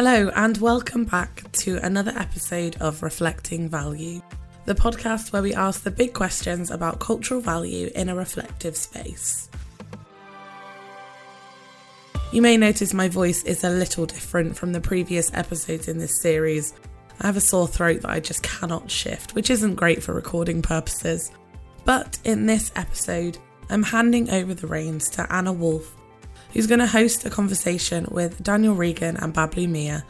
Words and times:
Hello, 0.00 0.30
and 0.36 0.56
welcome 0.58 1.02
back 1.02 1.50
to 1.50 1.78
another 1.78 2.12
episode 2.14 2.76
of 2.76 3.02
Reflecting 3.02 3.68
Value, 3.68 4.22
the 4.64 4.72
podcast 4.76 5.32
where 5.32 5.42
we 5.42 5.52
ask 5.52 5.82
the 5.82 5.90
big 5.90 6.14
questions 6.14 6.70
about 6.70 7.00
cultural 7.00 7.40
value 7.40 7.90
in 7.96 8.08
a 8.08 8.14
reflective 8.14 8.76
space. 8.76 9.48
You 12.32 12.40
may 12.40 12.56
notice 12.56 12.94
my 12.94 13.08
voice 13.08 13.42
is 13.42 13.64
a 13.64 13.70
little 13.70 14.06
different 14.06 14.56
from 14.56 14.72
the 14.72 14.80
previous 14.80 15.34
episodes 15.34 15.88
in 15.88 15.98
this 15.98 16.22
series. 16.22 16.74
I 17.18 17.26
have 17.26 17.36
a 17.36 17.40
sore 17.40 17.66
throat 17.66 18.02
that 18.02 18.10
I 18.10 18.20
just 18.20 18.44
cannot 18.44 18.88
shift, 18.88 19.34
which 19.34 19.50
isn't 19.50 19.74
great 19.74 20.00
for 20.00 20.14
recording 20.14 20.62
purposes. 20.62 21.32
But 21.84 22.20
in 22.22 22.46
this 22.46 22.70
episode, 22.76 23.36
I'm 23.68 23.82
handing 23.82 24.30
over 24.30 24.54
the 24.54 24.68
reins 24.68 25.10
to 25.10 25.26
Anna 25.32 25.52
Wolf, 25.52 25.97
who's 26.52 26.66
going 26.66 26.80
to 26.80 26.86
host 26.86 27.24
a 27.24 27.30
conversation 27.30 28.06
with 28.10 28.42
Daniel 28.42 28.74
Regan 28.74 29.16
and 29.16 29.34
Bablu 29.34 29.68
Mia 29.68 30.04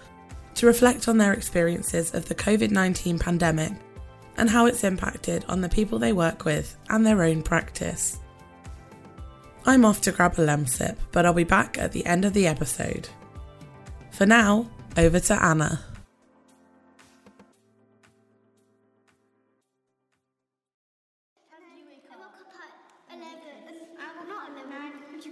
to 0.54 0.66
reflect 0.66 1.08
on 1.08 1.18
their 1.18 1.32
experiences 1.32 2.14
of 2.14 2.26
the 2.28 2.34
COVID 2.34 2.70
19 2.70 3.18
pandemic 3.18 3.72
and 4.36 4.48
how 4.48 4.66
it's 4.66 4.84
impacted 4.84 5.44
on 5.48 5.60
the 5.60 5.68
people 5.68 5.98
they 5.98 6.12
work 6.12 6.44
with 6.44 6.76
and 6.88 7.04
their 7.04 7.22
own 7.22 7.42
practice. 7.42 8.18
I'm 9.66 9.84
off 9.84 10.00
to 10.02 10.12
grab 10.12 10.34
a 10.34 10.46
lemsip, 10.46 10.96
but 11.12 11.26
I'll 11.26 11.34
be 11.34 11.44
back 11.44 11.76
at 11.78 11.92
the 11.92 12.06
end 12.06 12.24
of 12.24 12.32
the 12.32 12.46
episode. 12.46 13.08
For 14.10 14.24
now, 14.24 14.70
over 14.96 15.20
to 15.20 15.44
Anna. 15.44 15.84
I 25.20 25.26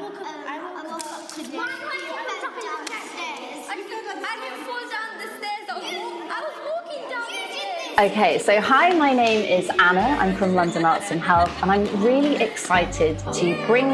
woke 0.00 0.16
up. 0.16 0.26
I 0.46 0.58
woke 0.62 1.04
up 1.04 1.28
today. 1.28 1.58
Why 1.58 1.66
do 1.68 1.84
I 1.84 2.38
fell 2.40 2.56
downstairs? 2.64 3.68
I 3.68 3.76
didn't 3.76 4.64
fall 4.64 4.84
down 4.88 5.10
the 5.18 5.28
stairs. 5.36 5.66
I 5.68 5.74
was, 5.76 5.84
walk, 5.92 6.16
I 6.24 6.40
was 6.40 6.56
walking 6.64 7.04
down 7.10 7.28
the 7.28 7.42
stairs. 7.52 8.12
Okay, 8.12 8.38
so 8.38 8.60
hi, 8.62 8.94
my 8.94 9.12
name 9.12 9.42
is 9.44 9.68
Anna. 9.78 10.16
I'm 10.18 10.34
from 10.36 10.54
London 10.54 10.86
Arts 10.86 11.10
and 11.10 11.20
Health, 11.20 11.52
and 11.60 11.70
I'm 11.70 11.84
really 12.02 12.36
excited 12.36 13.18
to 13.34 13.66
bring 13.66 13.84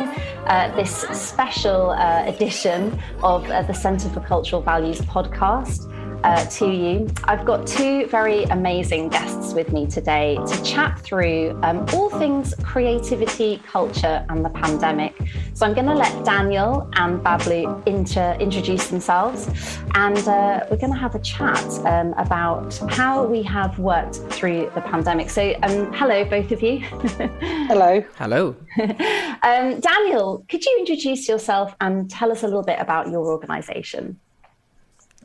uh, 0.46 0.72
this 0.76 0.92
special 1.10 1.90
uh, 1.90 2.22
edition 2.24 3.00
of 3.24 3.50
uh, 3.50 3.62
the 3.62 3.74
Centre 3.74 4.08
for 4.10 4.20
Cultural 4.20 4.62
Values 4.62 5.00
podcast 5.00 5.90
uh, 6.22 6.44
to 6.46 6.70
you. 6.70 7.08
I've 7.24 7.44
got 7.44 7.66
two 7.66 8.06
very 8.06 8.44
amazing 8.44 9.08
guests 9.08 9.23
with 9.54 9.72
me 9.72 9.86
today 9.86 10.36
to 10.46 10.62
chat 10.62 10.98
through 11.00 11.58
um, 11.62 11.86
all 11.92 12.10
things 12.10 12.54
creativity, 12.62 13.62
culture, 13.66 14.24
and 14.28 14.44
the 14.44 14.50
pandemic. 14.50 15.16
So 15.54 15.66
I'm 15.66 15.74
going 15.74 15.86
to 15.86 15.94
let 15.94 16.24
Daniel 16.24 16.90
and 16.94 17.20
Bablu 17.20 17.86
inter- 17.86 18.36
introduce 18.40 18.88
themselves, 18.88 19.48
and 19.94 20.18
uh, 20.28 20.66
we're 20.70 20.76
going 20.76 20.92
to 20.92 20.98
have 20.98 21.14
a 21.14 21.20
chat 21.20 21.64
um, 21.86 22.12
about 22.14 22.76
how 22.90 23.24
we 23.24 23.42
have 23.44 23.78
worked 23.78 24.16
through 24.30 24.70
the 24.74 24.80
pandemic. 24.80 25.30
So, 25.30 25.54
um, 25.62 25.92
hello, 25.92 26.24
both 26.24 26.50
of 26.50 26.62
you. 26.62 26.78
hello. 27.68 28.04
Hello. 28.16 28.56
Um, 29.44 29.78
Daniel, 29.78 30.42
could 30.48 30.64
you 30.64 30.74
introduce 30.78 31.28
yourself 31.28 31.76
and 31.78 32.10
tell 32.10 32.32
us 32.32 32.42
a 32.42 32.46
little 32.46 32.62
bit 32.62 32.80
about 32.80 33.10
your 33.10 33.26
organisation? 33.26 34.18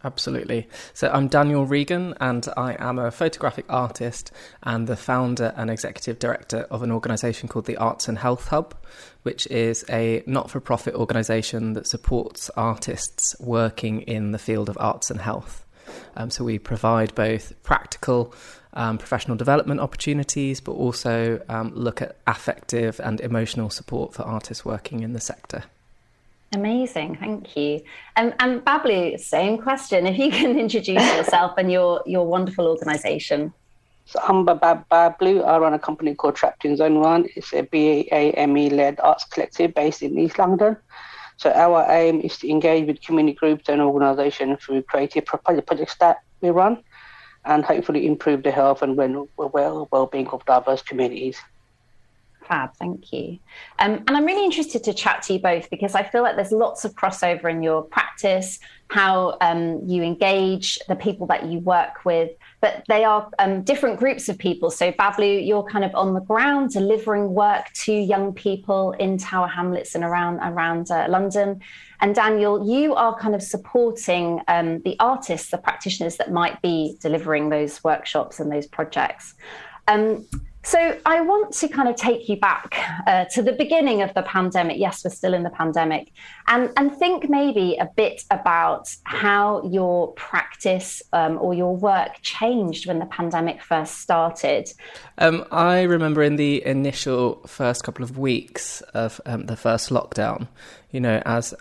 Absolutely. 0.03 0.69
So 0.94 1.09
I'm 1.09 1.28
Daniel 1.28 1.66
Regan, 1.66 2.14
and 2.22 2.47
I 2.55 2.78
am 2.80 3.00
a 3.00 3.11
photographic 3.11 3.66
artist 3.67 4.31
and 4.64 4.88
the 4.88 4.95
founder 4.95 5.53
and 5.58 5.69
executive 5.69 6.19
director 6.19 6.67
of 6.72 6.83
an 6.83 6.92
organisation 6.92 7.49
called 7.49 7.65
the 7.65 7.76
Arts 7.76 8.08
and 8.08 8.17
Health 8.17 8.48
Hub, 8.48 8.76
which 9.23 9.45
is 9.48 9.83
a 9.89 10.23
not 10.26 10.49
for 10.49 10.61
profit 10.61 10.95
organisation 10.95 11.73
that 11.73 11.86
supports 11.86 12.49
artists 12.52 13.36
working 13.42 14.02
in 14.04 14.32
the 14.32 14.39
field 14.39 14.70
of 14.70 14.77
arts 14.80 15.11
and 15.11 15.20
health. 15.20 15.65
Um, 16.15 16.30
so 16.30 16.45
we 16.45 16.59
provide 16.59 17.14
both 17.14 17.61
practical 17.64 18.33
um, 18.73 18.98
professional 18.98 19.36
development 19.36 19.82
opportunities, 19.82 20.61
but 20.61 20.73
also 20.73 21.42
um, 21.49 21.73
look 21.73 22.02
at 22.02 22.15
affective 22.26 23.02
and 23.04 23.20
emotional 23.20 23.70
support 23.70 24.14
for 24.14 24.23
artists 24.23 24.64
working 24.64 25.02
in 25.02 25.11
the 25.11 25.20
sector. 25.20 25.64
Amazing, 26.52 27.15
thank 27.17 27.55
you. 27.55 27.82
Um, 28.15 28.33
and 28.39 28.65
Bablu, 28.65 29.20
same 29.20 29.60
question. 29.60 30.08
If 30.08 30.17
you 30.17 30.32
can 30.32 30.58
introduce 30.65 31.05
yourself 31.15 31.54
and 31.58 31.71
your 31.71 32.02
your 32.05 32.26
wonderful 32.26 32.67
organisation. 32.67 33.54
So 34.05 34.20
I'm 34.27 34.43
Bab 34.43 34.89
Bablu. 34.89 35.45
I 35.45 35.59
run 35.59 35.76
a 35.76 35.80
company 35.80 36.15
called 36.15 36.36
Trapped 36.36 36.65
in 36.65 36.76
Zone 36.76 36.99
One. 36.99 37.27
It's 37.36 37.54
a 37.54 37.61
BAME 37.61 38.71
led 38.71 38.99
arts 39.02 39.26
collective 39.26 39.76
based 39.76 40.02
in 40.02 40.17
East 40.17 40.39
London. 40.39 40.77
So 41.38 41.52
our 41.52 41.86
aim 41.88 42.20
is 42.21 42.39
to 42.39 42.49
engage 42.49 42.88
with 42.88 43.02
community 43.02 43.38
groups 43.38 43.70
and 43.70 43.80
organisations 43.80 44.64
through 44.64 44.82
creative 44.82 45.26
projects 45.26 45.95
that 45.99 46.17
we 46.42 46.49
run, 46.49 46.83
and 47.45 47.64
hopefully 47.64 48.08
improve 48.08 48.42
the 48.42 48.49
health 48.49 48.82
and 48.82 48.98
well 48.98 49.27
well 49.38 50.09
being 50.11 50.27
of 50.30 50.43
diverse 50.45 50.82
communities. 50.82 51.38
Fab, 52.49 52.76
thank 52.77 53.14
you. 53.14 53.37
Um, 53.77 54.04
and 54.08 54.17
I'm 54.17 54.26
really 54.26 54.43
interested 54.43 54.83
to 54.86 54.93
chat 54.93 55.21
to 55.23 55.33
you 55.33 55.39
both 55.39 55.70
because 55.70 55.93
I 55.93 56.02
feel 56.02 56.23
like 56.23 56.36
there's 56.36 56.52
lots 56.52 56.83
of 56.83 56.95
crossover 56.95 57.48
in 57.49 57.61
your 57.61 57.83
practice, 57.83 58.58
how 58.89 59.37
um, 59.39 59.87
you 59.87 60.02
engage 60.02 60.80
the 60.88 60.95
people 60.95 61.27
that 61.27 61.45
you 61.45 61.59
work 61.59 62.05
with, 62.05 62.32
but 62.59 62.83
they 62.88 63.04
are 63.05 63.30
um, 63.38 63.61
different 63.61 63.99
groups 63.99 64.30
of 64.30 64.39
people. 64.39 64.71
So, 64.71 64.92
Bablu, 64.92 65.45
you're 65.45 65.64
kind 65.64 65.86
of 65.86 65.93
on 65.93 66.15
the 66.15 66.21
ground 66.21 66.71
delivering 66.71 67.36
work 67.36 67.71
to 67.83 67.93
young 67.93 68.33
people 68.33 68.93
in 68.93 69.20
Tower 69.20 69.48
Hamlets 69.48 69.93
and 69.93 70.04
around 70.04 70.39
around 70.39 70.89
uh, 70.89 71.05
London. 71.08 71.61
And 72.02 72.15
Daniel, 72.15 72.67
you 72.67 72.95
are 72.95 73.15
kind 73.20 73.36
of 73.36 73.43
supporting 73.43 74.42
um, 74.48 74.82
the 74.82 74.95
artists, 74.99 75.52
the 75.52 75.59
practitioners 75.59 76.17
that 76.17 76.32
might 76.32 76.59
be 76.64 76.98
delivering 76.99 77.49
those 77.49 77.83
workshops 77.83 78.39
and 78.39 78.52
those 78.52 78.65
projects. 78.65 79.36
Um, 79.88 80.26
so 80.64 80.97
I 81.05 81.21
want 81.21 81.53
to 81.55 81.67
kind 81.70 81.87
of 81.87 81.95
take 81.95 82.27
you 82.27 82.37
back 82.37 82.77
uh, 83.08 83.25
to 83.33 83.42
the 83.42 83.53
beginning 83.53 84.02
of 84.02 84.14
the 84.14 84.23
pandemic. 84.23 84.77
Yes, 84.77 85.03
we're 85.03 85.11
still 85.11 85.33
in 85.33 85.43
the 85.43 85.49
pandemic, 85.49 86.11
and 86.47 86.70
and 86.75 86.95
think 86.95 87.30
maybe 87.30 87.77
a 87.80 87.89
bit 87.95 88.23
about 88.30 88.93
how 89.03 89.64
your 89.64 90.11
practice 90.14 91.02
um, 91.14 91.37
or 91.39 91.53
your 91.53 91.75
work 91.75 92.21
changed 92.21 92.87
when 92.87 92.99
the 92.99 93.05
pandemic 93.05 93.61
first 93.61 93.99
started. 93.99 94.70
Um, 95.17 95.45
I 95.52 95.83
remember 95.83 96.23
in 96.23 96.36
the 96.36 96.65
initial 96.65 97.41
first 97.47 97.83
couple 97.83 98.03
of 98.03 98.17
weeks 98.17 98.81
of 98.93 99.21
um, 99.26 99.45
the 99.45 99.55
first 99.55 99.89
lockdown, 99.89 100.47
you 100.91 100.99
know, 100.99 101.21
as 101.26 101.53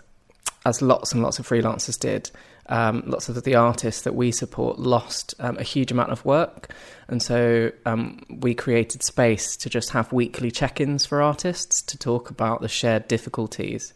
as 0.65 0.81
lots 0.81 1.13
and 1.13 1.23
lots 1.23 1.39
of 1.39 1.47
freelancers 1.47 1.97
did, 1.97 2.31
um, 2.69 3.03
lots 3.05 3.29
of 3.29 3.43
the 3.43 3.55
artists 3.55 4.03
that 4.03 4.15
we 4.15 4.31
support 4.31 4.79
lost 4.79 5.33
um, 5.39 5.57
a 5.57 5.63
huge 5.63 5.91
amount 5.91 6.11
of 6.11 6.23
work. 6.23 6.73
And 7.07 7.21
so 7.21 7.71
um, 7.85 8.23
we 8.29 8.53
created 8.53 9.03
space 9.03 9.57
to 9.57 9.69
just 9.69 9.89
have 9.89 10.13
weekly 10.13 10.51
check 10.51 10.79
ins 10.79 11.05
for 11.05 11.21
artists 11.21 11.81
to 11.81 11.97
talk 11.97 12.29
about 12.29 12.61
the 12.61 12.67
shared 12.67 13.07
difficulties, 13.07 13.93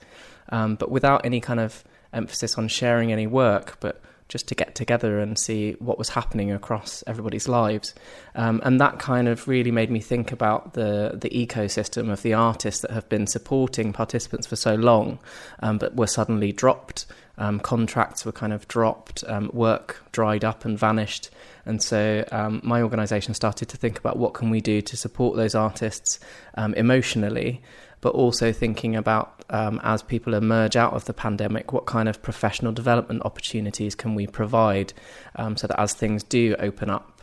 um, 0.50 0.75
but 0.75 0.91
without 0.91 1.25
any 1.25 1.39
kind 1.39 1.59
of 1.59 1.84
emphasis 2.11 2.57
on 2.57 2.67
sharing 2.67 3.11
any 3.11 3.28
work, 3.28 3.78
but 3.79 4.01
just 4.29 4.47
to 4.47 4.56
get 4.56 4.73
together 4.73 5.19
and 5.19 5.38
see 5.38 5.73
what 5.73 6.00
was 6.00 6.09
happening 6.09 6.51
across 6.51 7.03
everybody's 7.05 7.47
lives. 7.47 7.94
Um, 8.34 8.61
and 8.63 8.81
that 8.81 8.97
kind 8.97 9.28
of 9.28 9.47
really 9.47 9.69
made 9.69 9.91
me 9.91 10.00
think 10.00 10.31
about 10.31 10.73
the, 10.73 11.11
the 11.13 11.29
ecosystem 11.29 12.11
of 12.11 12.23
the 12.23 12.34
artists 12.34 12.81
that 12.81 12.91
have 12.91 13.07
been 13.09 13.28
supporting 13.28 13.94
participants 13.94 14.47
for 14.47 14.55
so 14.55 14.73
long, 14.73 15.19
um, 15.59 15.78
but 15.78 15.95
were 15.95 16.07
suddenly 16.07 16.51
dropped. 16.51 17.05
Um, 17.38 17.60
contracts 17.60 18.26
were 18.26 18.32
kind 18.32 18.54
of 18.54 18.68
dropped, 18.68 19.24
um, 19.28 19.50
work 19.53 20.03
dried 20.12 20.46
up 20.46 20.66
and 20.66 20.78
vanished. 20.78 21.32
And 21.66 21.82
so 21.82 22.24
um, 22.32 22.62
my 22.64 22.82
organisation 22.82 23.34
started 23.34 23.70
to 23.70 23.78
think 23.78 23.97
about 23.97 24.18
what 24.18 24.34
can 24.34 24.50
we 24.50 24.62
do 24.62 24.82
to 24.82 24.96
support 24.96 25.35
those 25.35 25.56
artists 25.56 26.20
um, 26.56 26.74
emotionally 26.76 27.62
but 28.02 28.16
also 28.16 28.52
thinking 28.52 28.97
about 28.97 29.46
um, 29.50 29.80
as 29.82 30.03
people 30.03 30.34
emerge 30.34 30.76
out 30.76 30.91
of 30.91 31.06
the 31.06 31.14
pandemic, 31.14 31.72
what 31.72 31.85
kind 31.85 32.09
of 32.09 32.22
professional 32.22 32.74
development 32.74 33.22
opportunities 33.24 33.96
can 33.96 34.14
we 34.14 34.28
provide 34.28 34.91
um, 35.38 35.56
so 35.56 35.68
that 35.68 35.79
as 35.79 35.94
things 35.94 36.22
do 36.22 36.53
open 36.59 36.90
up, 36.90 37.22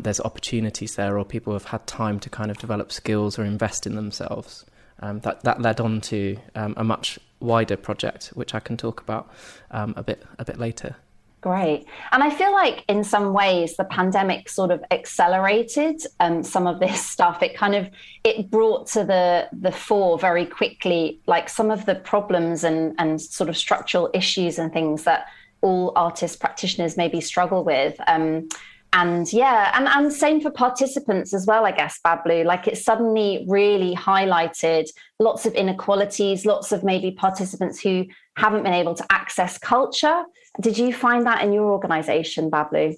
there's 0.00 0.20
opportunities 0.20 0.96
there, 0.96 1.18
or 1.18 1.26
people 1.26 1.52
have 1.52 1.66
had 1.66 1.86
time 1.86 2.18
to 2.20 2.30
kind 2.30 2.50
of 2.50 2.56
develop 2.56 2.90
skills 2.90 3.38
or 3.38 3.44
invest 3.44 3.86
in 3.86 3.96
themselves. 3.96 4.64
That 5.02 5.42
that 5.42 5.60
led 5.60 5.78
on 5.78 6.00
to 6.00 6.38
a 6.54 6.82
much 6.82 7.18
wider 7.44 7.76
project, 7.76 8.28
which 8.34 8.54
I 8.54 8.60
can 8.60 8.76
talk 8.76 9.00
about 9.00 9.30
um, 9.70 9.94
a 9.96 10.02
bit 10.02 10.22
a 10.38 10.44
bit 10.44 10.58
later. 10.58 10.96
Great. 11.44 11.84
And 12.10 12.22
I 12.22 12.30
feel 12.30 12.52
like 12.52 12.84
in 12.88 13.04
some 13.04 13.34
ways 13.34 13.76
the 13.76 13.84
pandemic 13.84 14.48
sort 14.48 14.70
of 14.70 14.82
accelerated 14.90 16.00
um, 16.18 16.42
some 16.42 16.66
of 16.66 16.80
this 16.80 17.06
stuff. 17.14 17.42
It 17.42 17.54
kind 17.54 17.74
of 17.74 17.90
it 18.24 18.50
brought 18.50 18.86
to 18.88 19.04
the 19.04 19.48
the 19.52 19.70
fore 19.70 20.18
very 20.18 20.46
quickly 20.46 21.20
like 21.26 21.50
some 21.50 21.70
of 21.70 21.84
the 21.84 21.96
problems 21.96 22.64
and 22.64 22.94
and 22.98 23.20
sort 23.20 23.50
of 23.50 23.58
structural 23.58 24.08
issues 24.14 24.58
and 24.58 24.72
things 24.72 25.04
that 25.04 25.26
all 25.60 25.92
artists 25.96 26.36
practitioners 26.36 26.96
maybe 26.96 27.20
struggle 27.20 27.62
with. 27.62 28.00
Um, 28.06 28.48
and 28.94 29.30
yeah, 29.32 29.72
and, 29.74 29.88
and 29.88 30.12
same 30.12 30.40
for 30.40 30.50
participants 30.50 31.34
as 31.34 31.46
well, 31.46 31.66
I 31.66 31.72
guess, 31.72 31.98
Bablu. 32.06 32.44
Like 32.44 32.68
it 32.68 32.78
suddenly 32.78 33.44
really 33.48 33.94
highlighted 33.94 34.86
lots 35.18 35.44
of 35.46 35.52
inequalities, 35.54 36.46
lots 36.46 36.70
of 36.70 36.84
maybe 36.84 37.10
participants 37.10 37.80
who 37.80 38.06
haven't 38.36 38.62
been 38.62 38.72
able 38.72 38.94
to 38.94 39.04
access 39.10 39.58
culture. 39.58 40.22
Did 40.60 40.78
you 40.78 40.92
find 40.92 41.26
that 41.26 41.42
in 41.42 41.52
your 41.52 41.70
organization, 41.72 42.50
Bablu? 42.50 42.94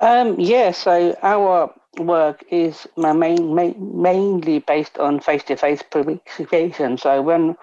Um, 0.00 0.38
yeah, 0.38 0.72
so 0.72 1.16
our 1.22 1.72
work 1.98 2.44
is 2.50 2.86
main, 2.96 3.54
main, 3.54 4.02
mainly 4.02 4.58
based 4.58 4.98
on 4.98 5.20
face-to-face 5.20 5.84
participation. 5.90 6.98
So 6.98 7.22
when 7.22 7.56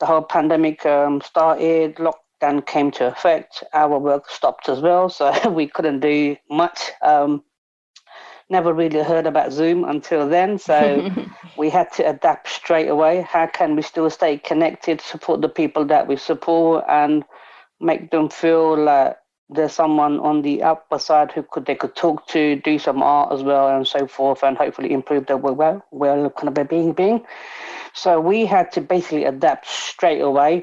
the 0.00 0.06
whole 0.06 0.22
pandemic 0.22 0.84
um, 0.86 1.20
started, 1.20 2.00
lockdown 2.42 2.66
came 2.66 2.90
to 2.92 3.06
effect, 3.06 3.64
our 3.72 3.98
work 3.98 4.28
stopped 4.28 4.68
as 4.68 4.80
well. 4.80 5.08
So 5.08 5.32
we 5.50 5.66
couldn't 5.66 6.00
do 6.00 6.36
much. 6.50 6.90
Um, 7.02 7.42
never 8.50 8.72
really 8.72 9.02
heard 9.02 9.26
about 9.26 9.52
Zoom 9.52 9.84
until 9.84 10.28
then. 10.28 10.58
So 10.58 11.10
we 11.56 11.70
had 11.70 11.92
to 11.94 12.08
adapt 12.08 12.48
straight 12.48 12.88
away. 12.88 13.22
How 13.22 13.46
can 13.46 13.76
we 13.76 13.82
still 13.82 14.10
stay 14.10 14.38
connected, 14.38 15.00
support 15.00 15.40
the 15.40 15.48
people 15.48 15.84
that 15.86 16.06
we 16.06 16.16
support, 16.16 16.84
and 16.88 17.24
make 17.80 18.10
them 18.10 18.28
feel 18.28 18.76
like 18.76 19.16
there's 19.48 19.72
someone 19.72 20.18
on 20.20 20.42
the 20.42 20.62
upper 20.62 20.98
side 20.98 21.30
who 21.30 21.42
could 21.42 21.66
they 21.66 21.74
could 21.74 21.94
talk 21.94 22.26
to, 22.28 22.56
do 22.56 22.78
some 22.78 23.02
art 23.02 23.32
as 23.32 23.42
well, 23.42 23.68
and 23.68 23.86
so 23.86 24.06
forth, 24.06 24.42
and 24.42 24.56
hopefully 24.56 24.92
improve 24.92 25.26
their 25.26 25.36
well, 25.36 25.84
well 25.90 26.30
kind 26.30 26.56
of 26.56 26.68
being 26.68 26.92
being. 26.92 27.24
So 27.92 28.18
we 28.18 28.46
had 28.46 28.72
to 28.72 28.80
basically 28.80 29.24
adapt 29.24 29.66
straight 29.66 30.20
away. 30.20 30.62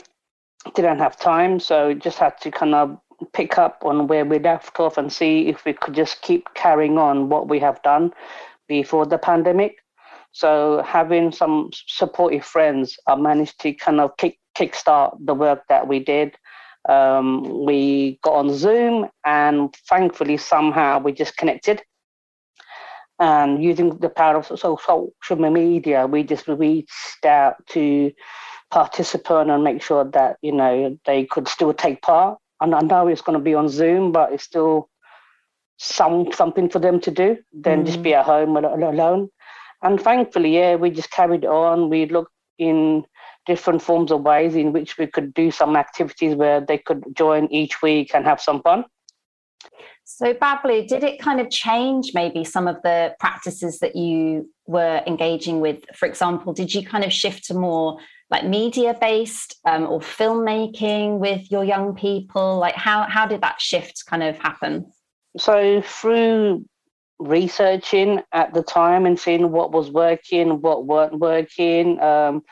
Didn't 0.76 1.00
have 1.00 1.18
time, 1.18 1.60
so 1.60 1.94
just 1.94 2.18
had 2.18 2.38
to 2.42 2.52
kind 2.52 2.76
of 2.76 3.00
pick 3.34 3.58
up 3.58 3.82
on 3.84 4.08
where 4.08 4.26
we 4.26 4.40
left 4.40 4.80
off 4.80 4.98
and 4.98 5.12
see 5.12 5.48
if 5.48 5.66
we 5.66 5.74
could 5.74 5.94
just 5.94 6.22
keep 6.22 6.48
carrying 6.54 6.98
on 6.98 7.30
what 7.30 7.48
we 7.48 7.60
have 7.60 7.82
done 7.82 8.12
before 8.68 9.06
the 9.06 9.18
pandemic. 9.18 9.78
So 10.32 10.84
having 10.86 11.32
some 11.32 11.72
supportive 11.74 12.46
friends, 12.46 12.98
I 13.08 13.16
managed 13.16 13.60
to 13.62 13.74
kind 13.74 14.00
of 14.00 14.16
kick 14.18 14.38
kickstart 14.58 15.16
the 15.26 15.34
work 15.34 15.64
that 15.70 15.88
we 15.88 16.00
did 16.00 16.36
um, 16.88 17.66
we 17.66 18.20
got 18.24 18.36
on 18.36 18.56
Zoom, 18.56 19.10
and 19.26 19.74
thankfully, 19.90 20.38
somehow 20.38 21.00
we 21.00 21.12
just 21.12 21.36
connected. 21.36 21.82
And 23.20 23.62
using 23.62 23.98
the 23.98 24.10
power 24.10 24.38
of 24.38 24.46
social 24.46 25.14
media, 25.36 26.08
we 26.08 26.24
just 26.24 26.48
reached 26.48 27.26
out 27.26 27.56
to 27.68 28.12
participants 28.71 29.50
and 29.51 29.63
make 29.63 29.81
sure 29.81 30.04
that 30.04 30.38
you 30.42 30.51
know 30.51 30.98
they 31.06 31.25
could 31.25 31.48
still 31.48 31.74
take 31.74 32.01
part. 32.01 32.38
And 32.62 32.75
I 32.75 32.81
know 32.81 33.07
it's 33.07 33.21
going 33.21 33.38
to 33.38 33.44
be 33.44 33.54
on 33.54 33.69
Zoom, 33.69 34.12
but 34.12 34.33
it's 34.33 34.44
still 34.44 34.89
some 35.77 36.31
something 36.33 36.69
for 36.69 36.80
them 36.80 37.00
to 37.01 37.12
do 37.12 37.38
than 37.54 37.83
mm. 37.83 37.86
just 37.86 38.04
be 38.04 38.13
at 38.13 38.25
home 38.25 38.57
alone. 38.57 39.30
And 39.81 40.00
thankfully, 40.00 40.56
yeah, 40.56 40.75
we 40.75 40.89
just 40.89 41.12
carried 41.12 41.45
on. 41.45 41.89
We 41.89 42.06
looked 42.06 42.33
in 42.57 43.06
different 43.45 43.81
forms 43.81 44.12
of 44.12 44.21
ways 44.21 44.56
in 44.56 44.74
which 44.74 44.98
we 44.98 45.07
could 45.07 45.33
do 45.33 45.50
some 45.51 45.75
activities 45.75 46.36
where 46.36 46.60
they 46.60 46.77
could 46.77 47.04
join 47.13 47.48
each 47.51 47.81
week 47.81 48.13
and 48.13 48.25
have 48.25 48.42
some 48.42 48.62
fun. 48.62 48.83
So, 50.04 50.33
Bablu, 50.33 50.88
did 50.88 51.04
it 51.04 51.19
kind 51.19 51.39
of 51.39 51.50
change 51.50 52.12
maybe 52.13 52.44
some 52.44 52.68
of 52.68 52.81
the 52.83 53.15
practices 53.19 53.80
that 53.80 53.95
you 53.95 54.50
were 54.65 55.01
engaging 55.06 55.62
with? 55.62 55.86
For 55.95 56.07
example, 56.07 56.51
did 56.51 56.74
you 56.74 56.86
kind 56.86 57.04
of 57.04 57.13
shift 57.13 57.45
to 57.45 57.54
more 57.54 58.00
like 58.30 58.46
media 58.46 58.96
based 59.00 59.60
um, 59.66 59.88
or 59.88 60.00
filmmaking 60.00 61.20
with 61.20 61.50
your 61.52 61.64
young 61.64 61.96
people? 61.96 62.58
Like, 62.58 62.76
how, 62.76 63.06
how 63.10 63.26
did 63.26 63.42
that 63.42 63.60
shift 63.62 64.06
kind 64.08 64.24
of 64.24 64.38
happen? 64.38 64.92
So, 65.38 65.81
through 65.81 66.66
researching 67.20 68.22
at 68.31 68.54
the 68.54 68.64
time 68.64 69.06
and 69.06 69.20
seeing 69.20 69.52
what 69.52 69.72
was 69.72 69.92
working, 69.92 70.62
what 70.62 70.86
weren't 70.86 71.20
working, 71.20 72.00
um, 72.02 72.44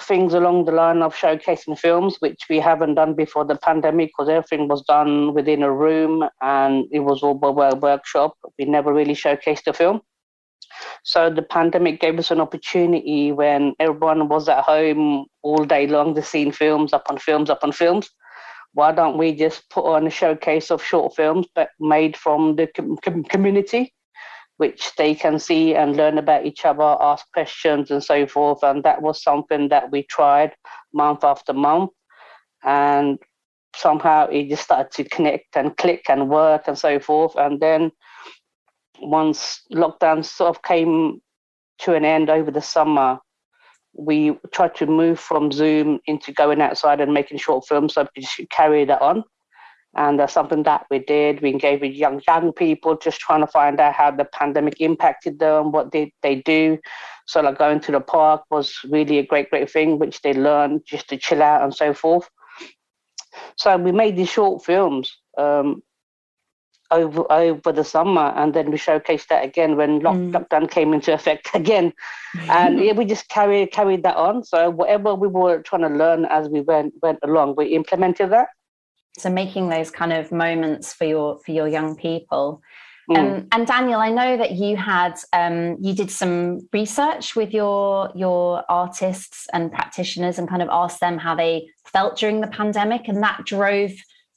things 0.00 0.34
along 0.34 0.64
the 0.64 0.72
line 0.72 1.02
of 1.02 1.14
showcasing 1.14 1.78
films, 1.78 2.16
which 2.20 2.44
we 2.48 2.60
haven't 2.60 2.94
done 2.94 3.14
before 3.14 3.44
the 3.44 3.56
pandemic 3.56 4.08
because 4.10 4.28
everything 4.28 4.68
was 4.68 4.82
done 4.82 5.34
within 5.34 5.62
a 5.62 5.72
room 5.72 6.28
and 6.40 6.86
it 6.92 7.00
was 7.00 7.22
all 7.22 7.38
a 7.42 7.76
workshop. 7.76 8.34
We 8.58 8.66
never 8.66 8.92
really 8.92 9.14
showcased 9.14 9.64
the 9.64 9.72
film. 9.72 10.02
So 11.04 11.30
the 11.30 11.42
pandemic 11.42 12.00
gave 12.00 12.18
us 12.18 12.30
an 12.30 12.40
opportunity 12.40 13.32
when 13.32 13.74
everyone 13.78 14.28
was 14.28 14.48
at 14.48 14.64
home 14.64 15.26
all 15.42 15.64
day 15.64 15.86
long, 15.86 16.14
to 16.14 16.22
seeing 16.22 16.52
films 16.52 16.92
up 16.92 17.06
on 17.08 17.18
films 17.18 17.50
up 17.50 17.60
on 17.62 17.72
films. 17.72 18.10
Why 18.74 18.92
don't 18.92 19.18
we 19.18 19.34
just 19.34 19.68
put 19.70 19.84
on 19.86 20.06
a 20.06 20.10
showcase 20.10 20.70
of 20.70 20.82
short 20.84 21.16
films 21.16 21.46
but 21.54 21.70
made 21.80 22.16
from 22.16 22.56
the 22.56 22.66
com- 22.66 22.96
community? 23.24 23.94
which 24.58 24.94
they 24.96 25.14
can 25.14 25.38
see 25.38 25.74
and 25.74 25.96
learn 25.96 26.18
about 26.18 26.44
each 26.44 26.64
other, 26.64 26.96
ask 27.00 27.24
questions, 27.32 27.90
and 27.90 28.02
so 28.02 28.26
forth. 28.26 28.62
And 28.62 28.82
that 28.82 29.00
was 29.02 29.22
something 29.22 29.68
that 29.68 29.90
we 29.90 30.02
tried 30.02 30.52
month 30.92 31.22
after 31.24 31.52
month. 31.52 31.90
And 32.64 33.18
somehow 33.74 34.26
it 34.26 34.48
just 34.48 34.64
started 34.64 34.90
to 34.92 35.08
connect 35.08 35.56
and 35.56 35.76
click 35.76 36.02
and 36.08 36.28
work 36.28 36.64
and 36.66 36.76
so 36.76 36.98
forth. 36.98 37.36
And 37.36 37.60
then 37.60 37.92
once 39.00 39.62
lockdown 39.72 40.24
sort 40.24 40.54
of 40.54 40.62
came 40.62 41.20
to 41.80 41.94
an 41.94 42.04
end 42.04 42.30
over 42.30 42.50
the 42.50 42.62
summer, 42.62 43.18
we 43.94 44.38
tried 44.52 44.74
to 44.76 44.86
move 44.86 45.18
from 45.18 45.50
Zoom 45.50 46.00
into 46.06 46.32
going 46.32 46.60
outside 46.60 47.00
and 47.00 47.12
making 47.12 47.38
short 47.38 47.66
films 47.66 47.94
so 47.94 48.06
we 48.16 48.24
could 48.36 48.50
carry 48.50 48.84
that 48.84 49.02
on 49.02 49.24
and 49.96 50.18
that's 50.18 50.32
something 50.32 50.62
that 50.64 50.86
we 50.90 50.98
did. 50.98 51.40
We 51.40 51.50
engaged 51.50 51.82
with 51.82 51.92
young 51.92 52.20
young 52.26 52.52
people, 52.52 52.96
just 52.96 53.20
trying 53.20 53.40
to 53.40 53.46
find 53.46 53.80
out 53.80 53.94
how 53.94 54.10
the 54.10 54.26
pandemic 54.26 54.80
impacted 54.80 55.38
them, 55.38 55.72
what 55.72 55.90
did 55.90 56.10
they 56.22 56.36
do. 56.36 56.78
So 57.26 57.40
like 57.40 57.58
going 57.58 57.80
to 57.80 57.92
the 57.92 58.00
park 58.00 58.42
was 58.50 58.72
really 58.88 59.18
a 59.18 59.26
great, 59.26 59.50
great 59.50 59.70
thing, 59.70 59.98
which 59.98 60.20
they 60.22 60.34
learned 60.34 60.82
just 60.86 61.08
to 61.08 61.16
chill 61.16 61.42
out 61.42 61.62
and 61.62 61.74
so 61.74 61.94
forth. 61.94 62.28
So 63.56 63.76
we 63.76 63.92
made 63.92 64.16
these 64.16 64.30
short 64.30 64.64
films 64.64 65.16
um, 65.36 65.82
over 66.90 67.30
over 67.30 67.72
the 67.72 67.84
summer, 67.84 68.32
and 68.36 68.54
then 68.54 68.70
we 68.70 68.78
showcased 68.78 69.28
that 69.28 69.44
again 69.44 69.76
when 69.76 70.00
lock, 70.00 70.16
mm. 70.16 70.32
lockdown 70.32 70.70
came 70.70 70.92
into 70.92 71.12
effect 71.12 71.50
again, 71.54 71.92
and 72.48 72.78
yeah, 72.84 72.92
we 72.92 73.04
just 73.04 73.28
carried 73.28 73.72
carried 73.72 74.02
that 74.02 74.16
on. 74.16 74.44
So 74.44 74.70
whatever 74.70 75.14
we 75.14 75.28
were 75.28 75.62
trying 75.62 75.82
to 75.82 75.88
learn 75.88 76.24
as 76.26 76.48
we 76.48 76.60
went 76.60 76.94
went 77.02 77.18
along, 77.22 77.54
we 77.56 77.66
implemented 77.74 78.30
that 78.32 78.48
so 79.18 79.30
making 79.30 79.68
those 79.68 79.90
kind 79.90 80.12
of 80.12 80.32
moments 80.32 80.92
for 80.92 81.04
your 81.04 81.38
for 81.40 81.52
your 81.52 81.68
young 81.68 81.96
people 81.96 82.62
mm. 83.10 83.18
um, 83.18 83.46
and 83.52 83.66
daniel 83.66 84.00
i 84.00 84.10
know 84.10 84.36
that 84.36 84.52
you 84.52 84.76
had 84.76 85.14
um, 85.32 85.76
you 85.80 85.94
did 85.94 86.10
some 86.10 86.60
research 86.72 87.36
with 87.36 87.52
your 87.52 88.10
your 88.14 88.64
artists 88.68 89.46
and 89.52 89.72
practitioners 89.72 90.38
and 90.38 90.48
kind 90.48 90.62
of 90.62 90.68
asked 90.70 91.00
them 91.00 91.18
how 91.18 91.34
they 91.34 91.68
felt 91.92 92.16
during 92.16 92.40
the 92.40 92.46
pandemic 92.48 93.08
and 93.08 93.22
that 93.22 93.44
drove 93.44 93.92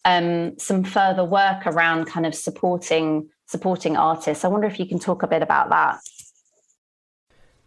um, 0.05 0.57
some 0.57 0.83
further 0.83 1.23
work 1.23 1.65
around 1.65 2.05
kind 2.05 2.25
of 2.25 2.33
supporting 2.33 3.29
supporting 3.47 3.97
artists 3.97 4.45
i 4.45 4.47
wonder 4.47 4.67
if 4.67 4.79
you 4.79 4.85
can 4.85 4.99
talk 4.99 5.23
a 5.23 5.27
bit 5.27 5.41
about 5.41 5.69
that 5.69 5.99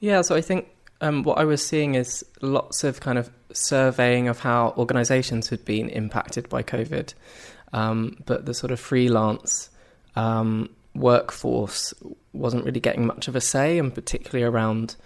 yeah 0.00 0.20
so 0.22 0.34
i 0.34 0.40
think 0.40 0.68
um, 1.00 1.22
what 1.22 1.38
I 1.38 1.44
was 1.44 1.64
seeing 1.64 1.96
is 1.96 2.24
lots 2.40 2.82
of 2.82 3.00
kind 3.00 3.18
of 3.18 3.30
surveying 3.52 4.28
of 4.28 4.40
how 4.40 4.74
organisations 4.78 5.48
had 5.48 5.64
been 5.64 5.88
impacted 5.90 6.48
by 6.48 6.62
COVID, 6.62 7.12
um, 7.72 8.16
but 8.24 8.46
the 8.46 8.54
sort 8.54 8.70
of 8.70 8.80
freelance 8.80 9.70
um, 10.16 10.70
workforce 10.94 11.92
wasn't 12.32 12.64
really 12.64 12.80
getting 12.80 13.06
much 13.06 13.28
of 13.28 13.36
a 13.36 13.40
say, 13.40 13.78
and 13.78 13.94
particularly 13.94 14.44
around. 14.44 14.96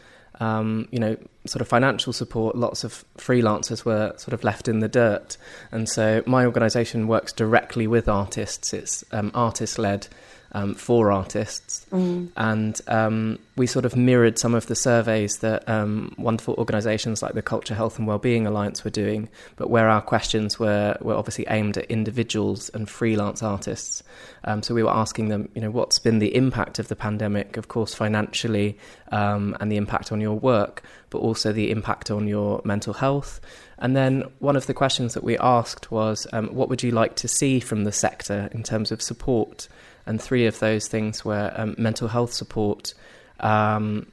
Um, 0.40 0.88
you 0.90 0.98
know, 0.98 1.16
sort 1.46 1.60
of 1.60 1.68
financial 1.68 2.12
support, 2.12 2.56
lots 2.56 2.84
of 2.84 3.04
freelancers 3.16 3.84
were 3.84 4.12
sort 4.16 4.32
of 4.32 4.44
left 4.44 4.68
in 4.68 4.80
the 4.80 4.88
dirt. 4.88 5.36
And 5.72 5.88
so 5.88 6.22
my 6.26 6.44
organisation 6.44 7.08
works 7.08 7.32
directly 7.32 7.86
with 7.86 8.08
artists. 8.08 8.72
It's 8.72 9.04
um, 9.12 9.30
artist 9.34 9.78
led 9.78 10.08
um, 10.52 10.74
for 10.74 11.12
artists. 11.12 11.86
Mm. 11.90 12.30
And 12.36 12.80
um, 12.88 13.38
we 13.56 13.66
sort 13.66 13.84
of 13.84 13.96
mirrored 13.96 14.38
some 14.38 14.54
of 14.54 14.66
the 14.66 14.74
surveys 14.74 15.38
that 15.38 15.68
um, 15.68 16.14
wonderful 16.18 16.54
organisations 16.54 17.22
like 17.22 17.34
the 17.34 17.42
Culture, 17.42 17.74
Health 17.74 17.98
and 17.98 18.06
Wellbeing 18.06 18.46
Alliance 18.46 18.84
were 18.84 18.90
doing, 18.90 19.28
but 19.56 19.70
where 19.70 19.88
our 19.88 20.00
questions 20.00 20.58
were, 20.58 20.96
were 21.00 21.14
obviously 21.14 21.46
aimed 21.48 21.76
at 21.76 21.84
individuals 21.86 22.68
and 22.70 22.88
freelance 22.88 23.42
artists. 23.42 24.02
Um, 24.44 24.62
so 24.62 24.74
we 24.74 24.82
were 24.82 24.94
asking 24.94 25.28
them, 25.28 25.48
you 25.54 25.60
know, 25.60 25.70
what's 25.70 25.98
been 25.98 26.18
the 26.18 26.34
impact 26.34 26.78
of 26.78 26.88
the 26.88 26.96
pandemic, 26.96 27.56
of 27.56 27.68
course, 27.68 27.94
financially, 27.94 28.78
um, 29.12 29.56
and 29.60 29.70
the 29.70 29.76
impact 29.76 30.12
on 30.12 30.20
your 30.20 30.38
work, 30.38 30.82
but 31.10 31.18
also 31.18 31.52
the 31.52 31.70
impact 31.70 32.10
on 32.10 32.26
your 32.26 32.60
mental 32.64 32.94
health. 32.94 33.40
And 33.78 33.96
then 33.96 34.24
one 34.40 34.56
of 34.56 34.66
the 34.66 34.74
questions 34.74 35.14
that 35.14 35.22
we 35.22 35.38
asked 35.38 35.90
was, 35.90 36.26
um, 36.32 36.48
what 36.48 36.68
would 36.68 36.82
you 36.82 36.90
like 36.90 37.16
to 37.16 37.28
see 37.28 37.60
from 37.60 37.84
the 37.84 37.92
sector 37.92 38.48
in 38.52 38.62
terms 38.62 38.90
of 38.90 39.00
support? 39.00 39.68
And 40.08 40.20
three 40.20 40.46
of 40.46 40.58
those 40.58 40.88
things 40.88 41.24
were 41.24 41.52
um, 41.54 41.74
mental 41.78 42.08
health 42.08 42.32
support, 42.32 42.94
um, 43.40 44.10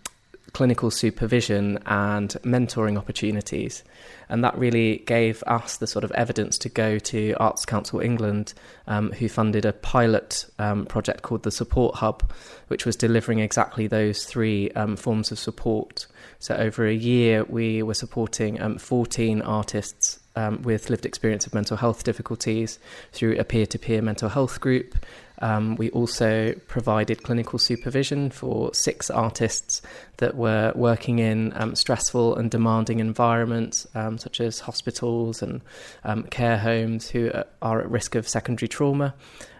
clinical 0.51 0.91
supervision 0.91 1.79
and 1.85 2.31
mentoring 2.43 2.97
opportunities. 2.97 3.83
And 4.27 4.43
that 4.43 4.57
really 4.57 4.97
gave 4.99 5.43
us 5.47 5.77
the 5.77 5.87
sort 5.87 6.03
of 6.03 6.11
evidence 6.11 6.57
to 6.59 6.69
go 6.69 6.99
to 6.99 7.33
Arts 7.33 7.65
Council 7.65 7.99
England, 7.99 8.53
um, 8.87 9.11
who 9.13 9.29
funded 9.29 9.65
a 9.65 9.73
pilot 9.73 10.45
um, 10.59 10.85
project 10.85 11.21
called 11.21 11.43
the 11.43 11.51
Support 11.51 11.95
Hub, 11.95 12.29
which 12.67 12.85
was 12.85 12.95
delivering 12.95 13.39
exactly 13.39 13.87
those 13.87 14.25
three 14.25 14.71
um, 14.71 14.95
forms 14.95 15.31
of 15.31 15.39
support. 15.39 16.07
So, 16.39 16.55
over 16.55 16.85
a 16.85 16.93
year, 16.93 17.43
we 17.45 17.83
were 17.83 17.93
supporting 17.93 18.61
um, 18.61 18.77
14 18.77 19.41
artists 19.41 20.19
um, 20.35 20.61
with 20.63 20.89
lived 20.89 21.05
experience 21.05 21.47
of 21.47 21.53
mental 21.53 21.77
health 21.77 22.03
difficulties 22.03 22.79
through 23.11 23.37
a 23.37 23.43
peer 23.43 23.65
to 23.67 23.79
peer 23.79 24.01
mental 24.01 24.29
health 24.29 24.59
group. 24.59 24.95
Um, 25.39 25.75
we 25.75 25.89
also 25.92 26.54
provided 26.68 27.24
clinical 27.24 27.60
supervision 27.60 28.30
for 28.30 28.74
six 28.74 29.10
artists 29.10 29.82
that 30.18 30.36
were 30.36 30.72
working 30.75 31.20
in 31.20 31.51
um, 31.56 31.75
stressful 31.75 32.36
and 32.36 32.50
demanding 32.50 33.00
environments, 33.00 33.86
um, 33.96 34.18
such 34.18 34.39
as 34.39 34.62
hospitals 34.62 35.42
and 35.42 35.62
um, 36.04 36.24
care 36.24 36.58
homes, 36.58 37.10
who 37.10 37.32
are 37.62 37.82
at 37.82 37.89
risk 37.89 38.15
of 38.15 38.27
secondary 38.27 38.68
trauma. 38.68 39.13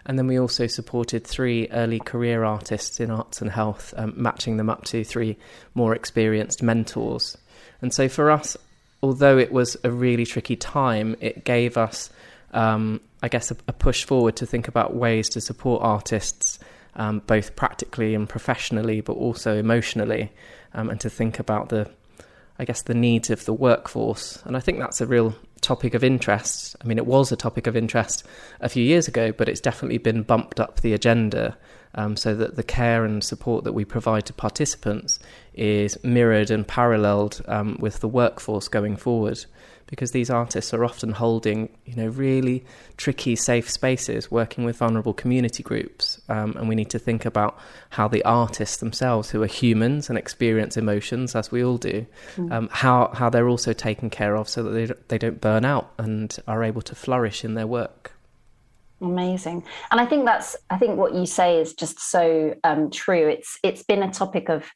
And 0.06 0.18
then 0.18 0.28
we 0.28 0.38
also 0.38 0.66
supported 0.66 1.26
three 1.26 1.68
early 1.68 1.98
career 1.98 2.44
artists 2.44 3.00
in 3.00 3.10
arts 3.10 3.42
and 3.42 3.50
health, 3.50 3.92
um, 3.96 4.14
matching 4.16 4.56
them 4.56 4.70
up 4.70 4.84
to 4.84 5.04
three 5.04 5.36
more 5.74 5.94
experienced 5.94 6.62
mentors. 6.62 7.36
And 7.82 7.92
so 7.92 8.08
for 8.08 8.30
us, 8.30 8.56
although 9.02 9.36
it 9.36 9.52
was 9.52 9.76
a 9.84 9.90
really 9.90 10.24
tricky 10.24 10.56
time, 10.56 11.16
it 11.20 11.44
gave 11.44 11.76
us 11.76 12.10
um, 12.54 13.00
I 13.26 13.28
guess, 13.28 13.50
a, 13.50 13.56
a, 13.66 13.72
push 13.72 14.04
forward 14.04 14.36
to 14.36 14.46
think 14.46 14.68
about 14.68 14.94
ways 14.94 15.28
to 15.30 15.40
support 15.40 15.82
artists, 15.82 16.60
um, 16.94 17.22
both 17.26 17.56
practically 17.56 18.14
and 18.14 18.28
professionally, 18.28 19.00
but 19.00 19.14
also 19.14 19.56
emotionally, 19.56 20.30
um, 20.74 20.90
and 20.90 21.00
to 21.00 21.10
think 21.10 21.40
about 21.40 21.70
the, 21.70 21.90
I 22.56 22.64
guess, 22.64 22.82
the 22.82 22.94
needs 22.94 23.28
of 23.30 23.44
the 23.44 23.52
workforce. 23.52 24.40
And 24.44 24.56
I 24.56 24.60
think 24.60 24.78
that's 24.78 25.00
a 25.00 25.06
real 25.06 25.34
topic 25.60 25.94
of 25.94 26.04
interest. 26.04 26.76
I 26.80 26.86
mean, 26.86 26.98
it 26.98 27.06
was 27.06 27.32
a 27.32 27.36
topic 27.36 27.66
of 27.66 27.76
interest 27.76 28.22
a 28.60 28.68
few 28.68 28.84
years 28.84 29.08
ago, 29.08 29.32
but 29.32 29.48
it's 29.48 29.60
definitely 29.60 29.98
been 29.98 30.22
bumped 30.22 30.60
up 30.60 30.82
the 30.82 30.92
agenda 30.92 31.58
um, 31.96 32.16
so 32.16 32.32
that 32.32 32.54
the 32.54 32.62
care 32.62 33.04
and 33.04 33.24
support 33.24 33.64
that 33.64 33.72
we 33.72 33.84
provide 33.84 34.24
to 34.26 34.32
participants 34.32 35.18
is 35.52 35.98
mirrored 36.04 36.52
and 36.52 36.68
paralleled 36.68 37.42
um, 37.48 37.76
with 37.80 37.98
the 37.98 38.08
workforce 38.08 38.68
going 38.68 38.96
forward 38.96 39.44
because 39.86 40.10
these 40.10 40.30
artists 40.30 40.74
are 40.74 40.84
often 40.84 41.12
holding, 41.12 41.68
you 41.84 41.94
know, 41.94 42.08
really 42.08 42.64
tricky, 42.96 43.36
safe 43.36 43.70
spaces, 43.70 44.30
working 44.30 44.64
with 44.64 44.76
vulnerable 44.76 45.14
community 45.14 45.62
groups, 45.62 46.20
um, 46.28 46.56
and 46.56 46.68
we 46.68 46.74
need 46.74 46.90
to 46.90 46.98
think 46.98 47.24
about 47.24 47.58
how 47.90 48.08
the 48.08 48.24
artists 48.24 48.78
themselves, 48.78 49.30
who 49.30 49.42
are 49.42 49.46
humans 49.46 50.08
and 50.08 50.18
experience 50.18 50.76
emotions 50.76 51.34
as 51.34 51.52
we 51.52 51.62
all 51.64 51.78
do, 51.78 52.06
mm. 52.36 52.52
um, 52.52 52.68
how 52.72 53.10
how 53.14 53.30
they're 53.30 53.48
also 53.48 53.72
taken 53.72 54.10
care 54.10 54.36
of 54.36 54.48
so 54.48 54.62
that 54.62 54.70
they 54.70 54.94
they 55.08 55.18
don't 55.18 55.40
burn 55.40 55.64
out 55.64 55.92
and 55.98 56.38
are 56.48 56.64
able 56.64 56.82
to 56.82 56.94
flourish 56.94 57.44
in 57.44 57.54
their 57.54 57.66
work. 57.66 58.12
Amazing, 59.00 59.62
and 59.90 60.00
I 60.00 60.06
think 60.06 60.24
that's 60.24 60.56
I 60.70 60.78
think 60.78 60.96
what 60.96 61.14
you 61.14 61.26
say 61.26 61.60
is 61.60 61.74
just 61.74 62.00
so 62.00 62.54
um, 62.64 62.90
true. 62.90 63.28
It's 63.28 63.58
it's 63.62 63.82
been 63.84 64.02
a 64.02 64.10
topic 64.10 64.48
of 64.48 64.68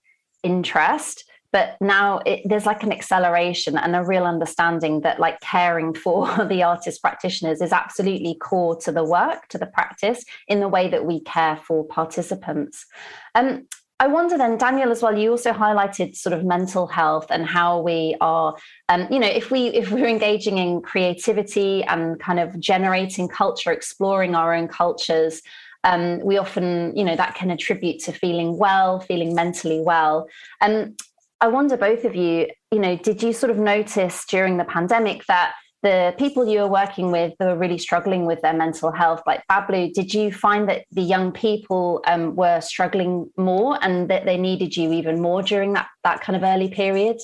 interest 0.43 1.25
but 1.53 1.77
now 1.81 2.19
it, 2.27 2.43
there's 2.45 2.67
like 2.67 2.83
an 2.83 2.93
acceleration 2.93 3.77
and 3.77 3.97
a 3.97 4.05
real 4.05 4.25
understanding 4.25 5.01
that 5.01 5.21
like 5.21 5.41
caring 5.41 5.95
for 5.95 6.27
the 6.49 6.63
artist 6.63 7.03
practitioners 7.03 7.61
is 7.61 7.73
absolutely 7.73 8.35
core 8.35 8.77
to 8.77 8.93
the 8.93 9.05
work 9.05 9.49
to 9.49 9.59
the 9.59 9.67
practice 9.67 10.25
in 10.49 10.61
the 10.61 10.69
way 10.69 10.89
that 10.89 11.05
we 11.05 11.21
care 11.21 11.57
for 11.57 11.85
participants 11.87 12.87
um, 13.35 13.67
I 14.01 14.07
wonder 14.07 14.39
then, 14.39 14.57
Daniel, 14.57 14.91
as 14.91 15.03
well. 15.03 15.17
You 15.17 15.33
also 15.33 15.53
highlighted 15.53 16.17
sort 16.17 16.33
of 16.33 16.43
mental 16.43 16.87
health 16.87 17.27
and 17.29 17.45
how 17.45 17.83
we 17.83 18.17
are, 18.23 18.57
um, 18.89 19.07
you 19.11 19.19
know, 19.19 19.27
if 19.27 19.51
we 19.51 19.67
if 19.67 19.91
we're 19.93 20.09
engaging 20.09 20.57
in 20.57 20.81
creativity 20.81 21.85
and 21.85 22.19
kind 22.19 22.41
of 22.41 22.59
generating 22.59 23.29
culture, 23.29 23.71
exploring 23.71 24.35
our 24.35 24.55
own 24.55 24.69
cultures, 24.69 25.43
um, 25.85 26.21
we 26.21 26.39
often, 26.39 26.97
you 26.97 27.05
know, 27.05 27.15
that 27.15 27.35
can 27.35 27.51
attribute 27.51 28.01
to 28.05 28.13
feeling 28.13 28.57
well, 28.57 29.01
feeling 29.01 29.35
mentally 29.35 29.83
well. 29.83 30.29
And 30.63 30.75
um, 30.75 30.97
I 31.41 31.49
wonder, 31.49 31.77
both 31.77 32.05
of 32.05 32.15
you, 32.15 32.49
you 32.71 32.79
know, 32.79 32.97
did 32.97 33.23
you 33.23 33.33
sort 33.33 33.51
of 33.51 33.57
notice 33.57 34.27
during 34.27 34.59
the 34.59 34.65
pandemic 34.65 35.25
that 35.27 35.55
the 35.83 36.15
people 36.19 36.47
you 36.47 36.61
were 36.61 36.69
working 36.69 37.11
with 37.11 37.33
were 37.41 37.57
really 37.57 37.79
struggling 37.79 38.27
with 38.27 38.43
their 38.43 38.53
mental 38.53 38.93
health, 38.93 39.23
like 39.27 39.43
Bablu, 39.51 39.93
did 39.95 40.13
you 40.13 40.31
find 40.31 40.69
that 40.69 40.85
the 40.91 41.01
young 41.01 41.33
people 41.33 42.03
um, 42.07 42.37
were 42.37 42.61
struggling 42.61 43.31
more 43.39 43.79
and 43.81 44.11
that 44.11 44.27
they 44.27 44.37
needed 44.37 44.77
you 44.77 44.93
even 44.93 45.23
more 45.23 45.43
during 45.43 45.73
that, 45.73 45.87
that 46.05 46.21
kind 46.21 46.37
of 46.37 46.43
early 46.43 46.69
period? 46.69 47.17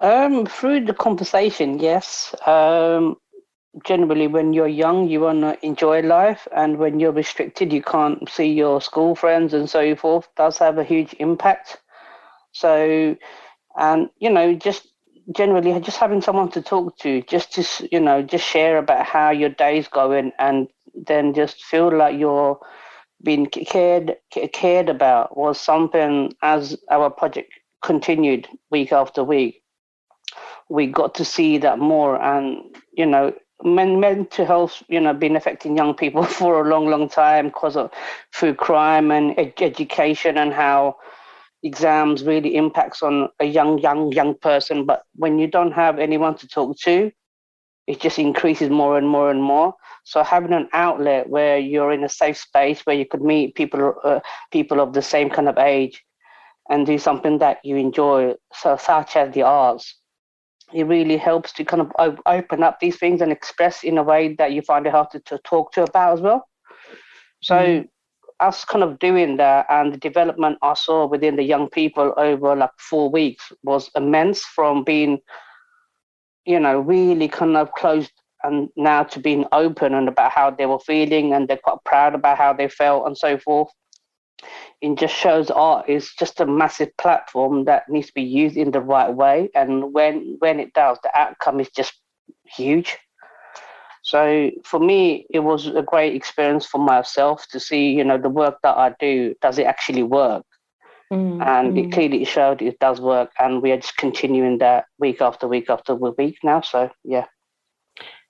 Um, 0.00 0.44
through 0.44 0.86
the 0.86 0.94
conversation, 0.94 1.78
yes. 1.78 2.34
Um, 2.46 3.16
generally, 3.84 4.26
when 4.26 4.52
you're 4.52 4.66
young, 4.66 5.08
you 5.08 5.20
want 5.20 5.42
to 5.42 5.64
enjoy 5.64 6.00
life, 6.02 6.48
and 6.54 6.78
when 6.78 6.98
you're 6.98 7.12
restricted, 7.12 7.72
you 7.72 7.82
can't 7.82 8.28
see 8.28 8.52
your 8.52 8.80
school 8.80 9.14
friends 9.14 9.54
and 9.54 9.70
so 9.70 9.94
forth. 9.94 10.28
Does 10.36 10.58
have 10.58 10.78
a 10.78 10.84
huge 10.84 11.14
impact. 11.20 11.78
So, 12.58 13.16
and 13.76 14.08
you 14.18 14.30
know, 14.30 14.54
just 14.54 14.88
generally 15.34 15.78
just 15.80 15.98
having 15.98 16.22
someone 16.22 16.50
to 16.52 16.62
talk 16.62 16.96
to, 16.98 17.22
just 17.22 17.52
to 17.54 17.88
you 17.90 18.00
know, 18.00 18.22
just 18.22 18.44
share 18.46 18.78
about 18.78 19.06
how 19.06 19.30
your 19.30 19.50
day's 19.50 19.88
going, 19.88 20.32
and 20.38 20.68
then 20.94 21.34
just 21.34 21.64
feel 21.64 21.96
like 21.96 22.18
you're 22.18 22.58
being 23.22 23.46
cared 23.46 24.16
cared 24.52 24.88
about 24.88 25.36
was 25.36 25.60
something 25.60 26.32
as 26.42 26.76
our 26.90 27.10
project 27.10 27.52
continued 27.82 28.48
week 28.70 28.92
after 28.92 29.22
week. 29.24 29.62
We 30.68 30.86
got 30.86 31.14
to 31.16 31.24
see 31.24 31.58
that 31.58 31.78
more, 31.78 32.20
and 32.20 32.76
you 32.92 33.06
know, 33.06 33.34
men, 33.62 34.00
mental 34.00 34.46
health, 34.46 34.82
you 34.88 35.00
know, 35.00 35.12
been 35.14 35.36
affecting 35.36 35.76
young 35.76 35.94
people 35.94 36.22
for 36.40 36.64
a 36.66 36.68
long, 36.68 36.88
long 36.88 37.08
time 37.08 37.46
because 37.46 37.76
of 37.76 37.90
through 38.34 38.54
crime 38.54 39.10
and 39.10 39.38
ed- 39.38 39.54
education 39.60 40.38
and 40.38 40.52
how 40.52 40.96
exams 41.66 42.24
really 42.24 42.56
impacts 42.56 43.02
on 43.02 43.28
a 43.40 43.44
young, 43.44 43.78
young, 43.78 44.12
young 44.12 44.34
person. 44.34 44.86
But 44.86 45.02
when 45.16 45.38
you 45.38 45.46
don't 45.46 45.72
have 45.72 45.98
anyone 45.98 46.36
to 46.38 46.48
talk 46.48 46.78
to, 46.80 47.10
it 47.86 48.00
just 48.00 48.18
increases 48.18 48.70
more 48.70 48.98
and 48.98 49.08
more 49.08 49.30
and 49.30 49.42
more. 49.42 49.74
So 50.04 50.22
having 50.22 50.52
an 50.52 50.68
outlet 50.72 51.28
where 51.28 51.58
you're 51.58 51.92
in 51.92 52.04
a 52.04 52.08
safe 52.08 52.36
space 52.38 52.80
where 52.84 52.96
you 52.96 53.06
could 53.06 53.22
meet 53.22 53.54
people, 53.54 53.94
uh, 54.04 54.20
people 54.52 54.80
of 54.80 54.92
the 54.92 55.02
same 55.02 55.30
kind 55.30 55.48
of 55.48 55.58
age, 55.58 56.02
and 56.68 56.86
do 56.86 56.98
something 56.98 57.38
that 57.38 57.58
you 57.64 57.76
enjoy, 57.76 58.34
so 58.52 58.76
such 58.76 59.16
as 59.16 59.32
the 59.34 59.42
arts, 59.42 60.00
it 60.74 60.84
really 60.84 61.16
helps 61.16 61.52
to 61.52 61.64
kind 61.64 61.80
of 61.80 62.20
open 62.26 62.62
up 62.64 62.80
these 62.80 62.98
things 62.98 63.20
and 63.20 63.30
express 63.30 63.84
in 63.84 63.98
a 63.98 64.02
way 64.02 64.34
that 64.34 64.52
you 64.52 64.62
find 64.62 64.86
it 64.86 64.90
hard 64.90 65.10
to, 65.12 65.20
to 65.20 65.38
talk 65.38 65.72
to 65.72 65.84
about 65.84 66.14
as 66.14 66.20
well. 66.20 66.48
So 67.40 67.54
mm 67.54 67.88
us 68.40 68.64
kind 68.64 68.84
of 68.84 68.98
doing 68.98 69.36
that 69.38 69.66
and 69.68 69.92
the 69.92 69.98
development 69.98 70.58
I 70.62 70.74
saw 70.74 71.06
within 71.06 71.36
the 71.36 71.42
young 71.42 71.68
people 71.68 72.12
over 72.16 72.54
like 72.54 72.70
four 72.78 73.10
weeks 73.10 73.52
was 73.62 73.90
immense 73.94 74.42
from 74.42 74.84
being, 74.84 75.20
you 76.44 76.60
know, 76.60 76.80
really 76.80 77.28
kind 77.28 77.56
of 77.56 77.72
closed 77.72 78.12
and 78.42 78.68
now 78.76 79.02
to 79.02 79.18
being 79.18 79.44
open 79.52 79.94
and 79.94 80.08
about 80.08 80.30
how 80.32 80.50
they 80.50 80.66
were 80.66 80.78
feeling 80.78 81.32
and 81.32 81.48
they're 81.48 81.56
quite 81.56 81.82
proud 81.84 82.14
about 82.14 82.38
how 82.38 82.52
they 82.52 82.68
felt 82.68 83.06
and 83.06 83.16
so 83.16 83.38
forth. 83.38 83.68
It 84.82 84.98
just 84.98 85.14
shows 85.14 85.50
art 85.50 85.88
is 85.88 86.12
just 86.18 86.40
a 86.40 86.46
massive 86.46 86.94
platform 86.98 87.64
that 87.64 87.88
needs 87.88 88.08
to 88.08 88.14
be 88.14 88.22
used 88.22 88.56
in 88.56 88.70
the 88.70 88.80
right 88.80 89.12
way. 89.12 89.48
And 89.54 89.94
when 89.94 90.36
when 90.40 90.60
it 90.60 90.74
does, 90.74 90.98
the 91.02 91.18
outcome 91.18 91.58
is 91.60 91.70
just 91.70 91.94
huge. 92.44 92.98
So 94.06 94.52
for 94.62 94.78
me, 94.78 95.26
it 95.30 95.40
was 95.40 95.66
a 95.66 95.82
great 95.82 96.14
experience 96.14 96.64
for 96.64 96.78
myself 96.78 97.44
to 97.48 97.58
see, 97.58 97.90
you 97.90 98.04
know, 98.04 98.18
the 98.18 98.28
work 98.28 98.58
that 98.62 98.76
I 98.76 98.94
do, 99.00 99.34
does 99.42 99.58
it 99.58 99.66
actually 99.66 100.04
work? 100.04 100.44
Mm, 101.12 101.44
and 101.44 101.74
mm. 101.74 101.84
it 101.84 101.92
clearly 101.92 102.24
showed 102.24 102.62
it 102.62 102.78
does 102.78 103.00
work. 103.00 103.32
And 103.36 103.62
we 103.62 103.72
are 103.72 103.78
just 103.78 103.96
continuing 103.96 104.58
that 104.58 104.84
week 105.00 105.20
after 105.20 105.48
week 105.48 105.68
after 105.68 105.96
week 105.96 106.38
now. 106.44 106.60
So, 106.60 106.88
yeah. 107.02 107.26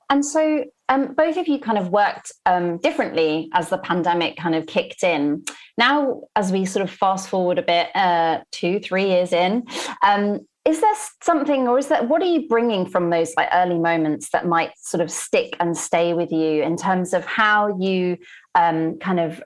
And 0.08 0.24
so, 0.24 0.64
um, 0.88 1.12
both 1.12 1.36
of 1.36 1.46
you 1.46 1.58
kind 1.58 1.76
of 1.76 1.90
worked 1.90 2.32
um, 2.46 2.78
differently 2.78 3.50
as 3.52 3.68
the 3.68 3.76
pandemic 3.76 4.38
kind 4.38 4.54
of 4.54 4.66
kicked 4.66 5.02
in. 5.02 5.44
Now, 5.76 6.22
as 6.36 6.52
we 6.52 6.64
sort 6.64 6.84
of 6.84 6.90
fast 6.90 7.28
forward 7.28 7.58
a 7.58 7.62
bit, 7.62 7.94
uh, 7.94 8.38
two, 8.50 8.80
three 8.80 9.08
years 9.08 9.34
in, 9.34 9.64
um, 10.02 10.40
is 10.66 10.80
there 10.80 10.94
something 11.22 11.68
or 11.68 11.78
is 11.78 11.86
that 11.86 12.08
what 12.08 12.20
are 12.20 12.26
you 12.26 12.48
bringing 12.48 12.86
from 12.86 13.10
those 13.10 13.32
like 13.36 13.48
early 13.52 13.78
moments 13.78 14.30
that 14.30 14.46
might 14.46 14.72
sort 14.76 15.00
of 15.00 15.10
stick 15.10 15.56
and 15.60 15.76
stay 15.76 16.12
with 16.12 16.32
you 16.32 16.62
in 16.62 16.76
terms 16.76 17.14
of 17.14 17.24
how 17.24 17.78
you 17.78 18.18
um, 18.56 18.98
kind 18.98 19.20
of 19.20 19.40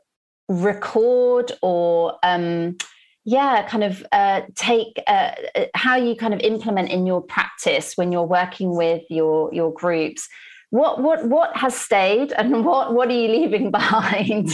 record 0.49 1.53
or 1.61 2.19
um, 2.23 2.77
yeah 3.25 3.67
kind 3.69 3.85
of 3.85 4.05
uh, 4.13 4.41
take 4.55 4.99
uh, 5.07 5.33
uh, 5.55 5.67
how 5.75 5.95
you 5.95 6.17
kind 6.17 6.33
of 6.33 6.41
implement 6.41 6.89
in 6.89 7.07
your 7.07 7.21
practice 7.21 7.97
when 7.97 8.11
you're 8.11 8.23
working 8.23 8.75
with 8.75 9.03
your 9.11 9.53
your 9.53 9.73
groups 9.75 10.27
what 10.71 11.01
what 11.01 11.25
what 11.25 11.57
has 11.57 11.77
stayed 11.77 12.33
and 12.33 12.65
what 12.65 12.95
what 12.95 13.09
are 13.09 13.13
you 13.13 13.29
leaving 13.29 13.71
behind? 13.81 14.49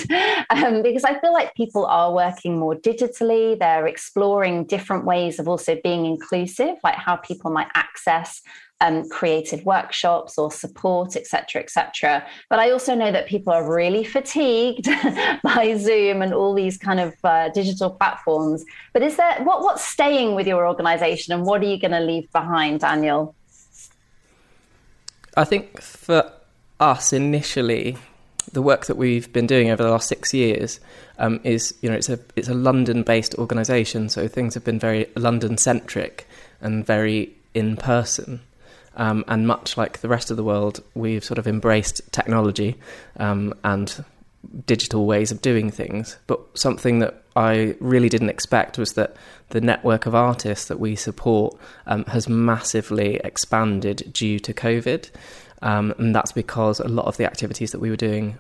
Um, 0.50 0.82
because 0.82 1.04
i 1.04 1.18
feel 1.20 1.32
like 1.32 1.54
people 1.54 1.86
are 1.86 2.12
working 2.12 2.58
more 2.58 2.74
digitally. 2.74 3.58
They're 3.58 3.86
exploring 3.86 4.64
different 4.64 5.04
ways 5.04 5.38
of 5.38 5.48
also 5.48 5.78
being 5.82 6.06
inclusive 6.06 6.76
like 6.82 6.96
how 6.96 7.16
people 7.16 7.50
might 7.50 7.68
access 7.74 8.42
um, 8.82 9.08
creative 9.08 9.64
workshops 9.64 10.36
or 10.36 10.50
support 10.50 11.16
etc 11.16 11.62
etc 11.62 12.26
but 12.50 12.58
i 12.58 12.70
also 12.70 12.94
know 12.94 13.10
that 13.10 13.26
people 13.26 13.50
are 13.50 13.74
really 13.74 14.04
fatigued 14.04 14.86
by 15.42 15.74
zoom 15.78 16.20
and 16.20 16.34
all 16.34 16.52
these 16.52 16.76
kind 16.76 17.00
of 17.00 17.14
uh, 17.24 17.48
digital 17.50 17.90
platforms. 17.90 18.64
But 18.92 19.02
is 19.02 19.16
there 19.16 19.42
what 19.44 19.62
what's 19.62 19.82
staying 19.82 20.34
with 20.34 20.46
your 20.46 20.68
organization 20.68 21.32
and 21.32 21.44
what 21.44 21.62
are 21.62 21.66
you 21.66 21.80
going 21.80 21.92
to 21.92 22.00
leave 22.00 22.30
behind 22.32 22.80
daniel 22.80 23.34
I 25.36 25.44
think 25.44 25.80
for 25.82 26.32
us 26.80 27.12
initially, 27.12 27.96
the 28.52 28.62
work 28.62 28.86
that 28.86 28.96
we've 28.96 29.30
been 29.32 29.46
doing 29.46 29.70
over 29.70 29.82
the 29.82 29.90
last 29.90 30.08
six 30.08 30.32
years 30.32 30.80
um, 31.18 31.40
is, 31.44 31.74
you 31.82 31.90
know, 31.90 31.96
it's 31.96 32.08
a 32.08 32.18
it's 32.36 32.48
a 32.48 32.54
London-based 32.54 33.34
organisation, 33.36 34.08
so 34.08 34.28
things 34.28 34.54
have 34.54 34.64
been 34.64 34.78
very 34.78 35.06
London-centric 35.16 36.26
and 36.60 36.86
very 36.86 37.34
in 37.54 37.76
person. 37.76 38.40
Um, 38.98 39.24
and 39.28 39.46
much 39.46 39.76
like 39.76 40.00
the 40.00 40.08
rest 40.08 40.30
of 40.30 40.38
the 40.38 40.44
world, 40.44 40.82
we've 40.94 41.22
sort 41.22 41.36
of 41.36 41.46
embraced 41.46 42.00
technology 42.12 42.76
um, 43.18 43.52
and 43.62 44.02
digital 44.66 45.04
ways 45.04 45.30
of 45.30 45.42
doing 45.42 45.70
things. 45.70 46.16
But 46.26 46.40
something 46.54 47.00
that 47.00 47.22
I 47.36 47.76
really 47.80 48.08
didn't 48.08 48.30
expect 48.30 48.78
was 48.78 48.94
that 48.94 49.14
the 49.50 49.60
network 49.60 50.06
of 50.06 50.14
artists 50.14 50.66
that 50.68 50.80
we 50.80 50.96
support 50.96 51.56
um, 51.86 52.04
has 52.06 52.28
massively 52.28 53.20
expanded 53.22 54.10
due 54.12 54.38
to 54.40 54.54
COVID. 54.54 55.10
Um, 55.62 55.94
and 55.98 56.14
that's 56.14 56.32
because 56.32 56.80
a 56.80 56.88
lot 56.88 57.06
of 57.06 57.18
the 57.18 57.26
activities 57.26 57.72
that 57.72 57.78
we 57.78 57.90
were 57.90 57.96
doing 57.96 58.38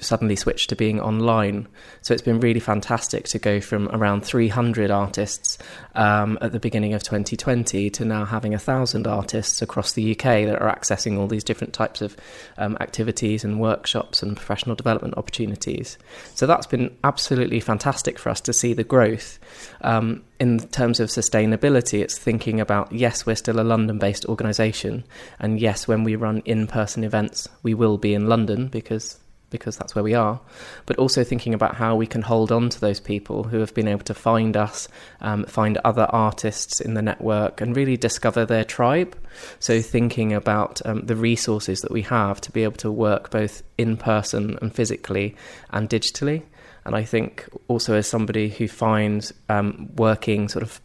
suddenly 0.00 0.34
switched 0.34 0.70
to 0.70 0.76
being 0.76 0.98
online. 0.98 1.68
So 2.00 2.14
it's 2.14 2.22
been 2.22 2.40
really 2.40 2.60
fantastic 2.60 3.24
to 3.28 3.38
go 3.38 3.60
from 3.60 3.88
around 3.88 4.24
300 4.24 4.90
artists 4.90 5.58
um, 5.94 6.38
at 6.40 6.52
the 6.52 6.60
beginning 6.60 6.94
of 6.94 7.02
2020 7.02 7.90
to 7.90 8.04
now 8.04 8.24
having 8.24 8.54
a 8.54 8.58
thousand 8.58 9.06
artists 9.06 9.60
across 9.60 9.92
the 9.92 10.12
UK 10.12 10.46
that 10.46 10.60
are 10.60 10.74
accessing 10.74 11.18
all 11.18 11.26
these 11.26 11.44
different 11.44 11.74
types 11.74 12.00
of 12.00 12.16
um, 12.56 12.78
activities 12.80 13.44
and 13.44 13.60
workshops 13.60 14.22
and 14.22 14.36
professional 14.36 14.74
development 14.74 15.18
opportunities. 15.18 15.98
So 16.34 16.46
that's 16.46 16.66
been 16.66 16.96
absolutely 17.04 17.60
fantastic 17.60 18.18
for 18.18 18.30
us 18.30 18.40
to 18.42 18.54
see 18.54 18.72
the 18.72 18.84
growth. 18.84 19.38
Um, 19.82 20.24
in 20.40 20.58
terms 20.58 20.98
of 20.98 21.10
sustainability, 21.10 22.00
it's 22.00 22.18
thinking 22.18 22.58
about 22.58 22.90
yes, 22.90 23.26
we're 23.26 23.36
still 23.36 23.60
a 23.60 23.62
London 23.62 23.98
based 23.98 24.26
organisation, 24.26 25.04
and 25.38 25.60
yes, 25.60 25.86
when 25.86 26.04
we 26.04 26.16
run 26.16 26.42
in 26.44 26.66
person 26.66 27.04
events, 27.04 27.48
we 27.62 27.74
will 27.74 27.98
be 27.98 28.14
in 28.14 28.28
London 28.28 28.68
because 28.68 29.18
because 29.54 29.76
that's 29.76 29.94
where 29.94 30.02
we 30.02 30.14
are, 30.14 30.40
but 30.84 30.98
also 30.98 31.22
thinking 31.22 31.54
about 31.54 31.76
how 31.76 31.94
we 31.94 32.08
can 32.08 32.22
hold 32.22 32.50
on 32.50 32.68
to 32.68 32.80
those 32.80 32.98
people 32.98 33.44
who 33.44 33.60
have 33.60 33.72
been 33.72 33.86
able 33.86 34.02
to 34.02 34.12
find 34.12 34.56
us, 34.56 34.88
um, 35.20 35.44
find 35.44 35.78
other 35.84 36.08
artists 36.10 36.80
in 36.80 36.94
the 36.94 37.02
network, 37.02 37.60
and 37.60 37.76
really 37.76 37.96
discover 37.96 38.44
their 38.44 38.64
tribe. 38.64 39.16
So, 39.60 39.80
thinking 39.80 40.32
about 40.32 40.82
um, 40.84 41.06
the 41.06 41.14
resources 41.14 41.82
that 41.82 41.92
we 41.92 42.02
have 42.02 42.40
to 42.40 42.50
be 42.50 42.64
able 42.64 42.78
to 42.78 42.90
work 42.90 43.30
both 43.30 43.62
in 43.78 43.96
person 43.96 44.58
and 44.60 44.74
physically 44.74 45.36
and 45.70 45.88
digitally. 45.88 46.42
And 46.84 46.96
I 46.96 47.04
think 47.04 47.48
also 47.68 47.94
as 47.94 48.08
somebody 48.08 48.48
who 48.48 48.66
finds 48.66 49.32
um, 49.48 49.88
working 49.94 50.48
sort 50.48 50.64
of 50.64 50.80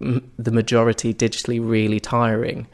the 0.00 0.50
majority 0.50 1.12
digitally 1.12 1.60
really 1.62 2.00
tiring, 2.00 2.68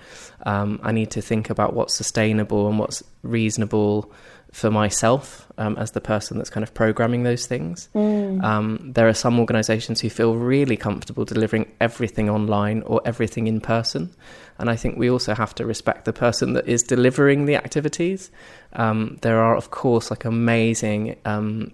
um, 0.47 0.79
I 0.83 0.93
need 0.93 1.11
to 1.11 1.21
think 1.21 1.51
about 1.51 1.75
what's 1.75 1.95
sustainable 1.95 2.69
and 2.69 2.79
what's 2.79 3.03
reasonable 3.23 4.13
for 4.53 4.71
myself 4.71 5.47
um, 5.59 5.77
as 5.79 5.93
the 5.93 6.01
person 6.01 6.39
that's 6.39 6.51
kind 6.51 6.65
of 6.65 6.75
programming 6.75 7.23
those 7.23 7.47
things. 7.47 7.89
Mm. 7.95 8.43
Um, 8.43 8.93
there 8.93 9.07
are 9.07 9.15
some 9.15 9.39
organizations 9.39 10.01
who 10.01 10.11
feel 10.11 10.35
really 10.35 10.77
comfortable 10.77 11.25
delivering 11.25 11.71
everything 11.81 12.29
online 12.29 12.83
or 12.83 13.01
everything 13.05 13.47
in 13.47 13.61
person. 13.61 14.11
And 14.59 14.69
I 14.69 14.77
think 14.77 14.99
we 14.99 15.09
also 15.09 15.35
have 15.35 15.55
to 15.57 15.67
respect 15.67 16.05
the 16.05 16.13
person 16.13 16.55
that 16.55 16.69
is 16.69 16.83
delivering 16.83 17.47
the 17.47 17.57
activities. 17.57 18.31
Um, 18.73 19.19
there 19.23 19.41
are, 19.41 19.57
of 19.57 19.71
course, 19.71 20.11
like 20.11 20.25
amazing 20.25 21.17
um, 21.25 21.73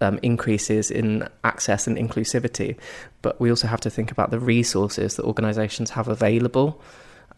um, 0.00 0.18
increases 0.22 0.90
in 0.90 1.28
access 1.44 1.86
and 1.86 1.96
inclusivity, 1.96 2.76
but 3.22 3.40
we 3.40 3.50
also 3.50 3.66
have 3.66 3.80
to 3.80 3.90
think 3.90 4.10
about 4.10 4.30
the 4.30 4.40
resources 4.40 5.16
that 5.16 5.24
organizations 5.24 5.90
have 5.90 6.08
available. 6.08 6.80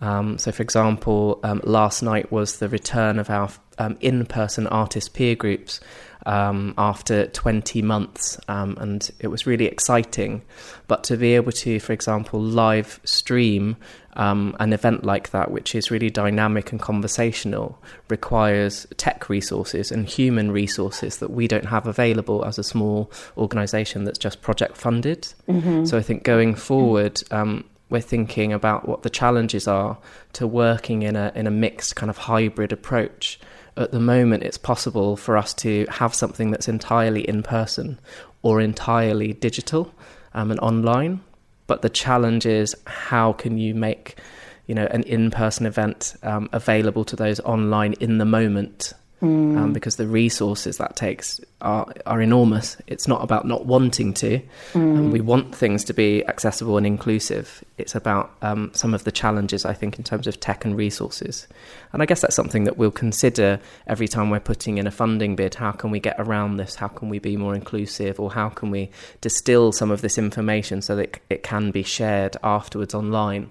Um, 0.01 0.39
so, 0.39 0.51
for 0.53 0.63
example, 0.63 1.41
um, 1.43 1.61
last 1.65 2.03
night 2.03 2.33
was 2.33 2.59
the 2.59 2.69
return 2.69 3.19
of 3.19 3.29
our 3.31 3.51
um, 3.79 3.97
in 4.01 4.27
person 4.27 4.67
artist 4.67 5.15
peer 5.15 5.35
groups 5.35 5.81
um, 6.27 6.75
after 6.77 7.27
20 7.29 7.83
months, 7.83 8.39
um, 8.49 8.77
and 8.81 9.11
it 9.21 9.29
was 9.29 9.47
really 9.47 9.67
exciting. 9.67 10.43
But 10.87 11.05
to 11.05 11.17
be 11.17 11.35
able 11.35 11.53
to, 11.53 11.81
for 11.81 11.93
example, 11.93 12.41
live 12.41 13.01
stream 13.05 13.77
um, 14.15 14.57
an 14.61 14.73
event 14.73 15.05
like 15.05 15.31
that, 15.31 15.51
which 15.51 15.75
is 15.75 15.91
really 15.91 16.11
dynamic 16.11 16.73
and 16.73 16.81
conversational, 16.81 17.81
requires 18.09 18.87
tech 18.97 19.29
resources 19.29 19.91
and 19.91 20.07
human 20.07 20.51
resources 20.51 21.19
that 21.19 21.31
we 21.31 21.49
don't 21.49 21.67
have 21.67 21.87
available 21.87 22.45
as 22.45 22.59
a 22.59 22.65
small 22.65 23.11
organisation 23.37 24.05
that's 24.05 24.19
just 24.19 24.43
project 24.43 24.77
funded. 24.77 25.33
Mm-hmm. 25.49 25.85
So 25.85 25.97
I 25.97 26.03
think 26.03 26.25
going 26.25 26.55
forward, 26.55 27.23
um, 27.31 27.65
we're 27.91 28.01
thinking 28.01 28.53
about 28.53 28.89
what 28.89 29.03
the 29.03 29.11
challenges 29.11 29.69
are 29.69 29.99
to 30.35 30.47
working 30.47 31.03
in 31.03 31.17
a 31.17 31.33
in 31.35 31.47
a 31.47 31.51
mixed 31.51 31.97
kind 31.97 32.09
of 32.09 32.17
hybrid 32.17 32.73
approach. 32.73 33.39
At 33.77 33.93
the 33.93 34.01
moment, 34.01 34.43
it's 34.43 34.59
possible 34.59 35.17
for 35.17 35.37
us 35.37 35.55
to 35.55 35.87
have 35.91 36.15
something 36.15 36.51
that's 36.51 36.69
entirely 36.69 37.29
in 37.29 37.43
person 37.43 38.01
or 38.43 38.61
entirely 38.61 39.33
digital 39.33 39.95
um, 40.35 40.51
and 40.51 40.61
online. 40.61 41.21
But 41.67 41.83
the 41.83 41.89
challenge 41.89 42.47
is 42.47 42.75
how 42.87 43.33
can 43.33 43.59
you 43.59 43.75
make 43.75 44.19
you 44.67 44.75
know 44.75 44.87
an 44.87 45.03
in 45.03 45.31
person 45.31 45.67
event 45.67 46.15
um, 46.23 46.49
available 46.53 47.05
to 47.05 47.17
those 47.17 47.41
online 47.41 47.95
in 47.95 48.19
the 48.19 48.25
moment 48.25 48.93
mm. 49.23 49.57
um, 49.57 49.73
because 49.73 49.97
the 49.97 50.07
resources 50.07 50.79
that 50.79 50.97
takes 50.97 51.41
are 51.61 51.93
are 52.07 52.21
enormous. 52.21 52.77
It's 52.87 53.07
not 53.07 53.23
about 53.23 53.47
not 53.47 53.67
wanting 53.67 54.15
to. 54.15 54.41
Mm. 54.73 55.11
we 55.11 55.21
want 55.21 55.55
things 55.55 55.85
to 55.85 55.95
be 55.95 56.27
accessible 56.27 56.77
and 56.77 56.87
inclusive. 56.87 57.63
It's 57.79 57.95
about 57.95 58.33
um, 58.43 58.71
some 58.75 58.95
of 58.95 59.05
the 59.05 59.13
challenges 59.13 59.65
I 59.65 59.75
think 59.75 59.99
in 59.99 60.05
terms 60.05 60.27
of 60.27 60.41
tech 60.41 60.65
and 60.65 60.77
resources. 60.77 61.47
And 61.93 62.03
I 62.03 62.07
guess 62.07 62.21
that's 62.21 62.37
something 62.37 62.65
that 62.65 62.77
we'll 62.77 62.91
consider 62.91 63.61
every 63.87 64.09
time 64.09 64.31
we're 64.31 64.41
putting 64.41 64.79
in 64.79 64.87
a 64.87 64.91
funding 64.91 65.37
bid. 65.37 65.55
How 65.55 65.73
can 65.73 65.91
we 65.91 66.01
get 66.01 66.17
around 66.19 66.57
this? 66.57 66.75
How 66.75 66.89
can 66.89 67.09
we 67.09 67.19
be 67.19 67.37
more 67.37 67.55
inclusive? 67.55 68.21
Or 68.21 68.31
how 68.31 68.49
can 68.49 68.71
we 68.71 68.91
distill 69.21 69.73
some 69.73 69.91
of 69.91 70.01
this 70.01 70.19
information 70.19 70.83
so 70.83 70.97
that 70.97 71.21
it 71.29 71.43
can 71.43 71.71
be 71.71 71.83
shared 71.83 72.37
afterwards 72.43 72.95
online? 72.95 73.51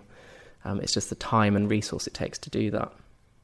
Um, 0.66 0.80
it's 0.82 0.94
just 0.94 1.10
the 1.10 1.16
time 1.16 1.56
and 1.56 1.70
resource 1.70 2.08
it 2.08 2.14
takes 2.14 2.38
to 2.40 2.50
do 2.50 2.72
that. 2.72 2.92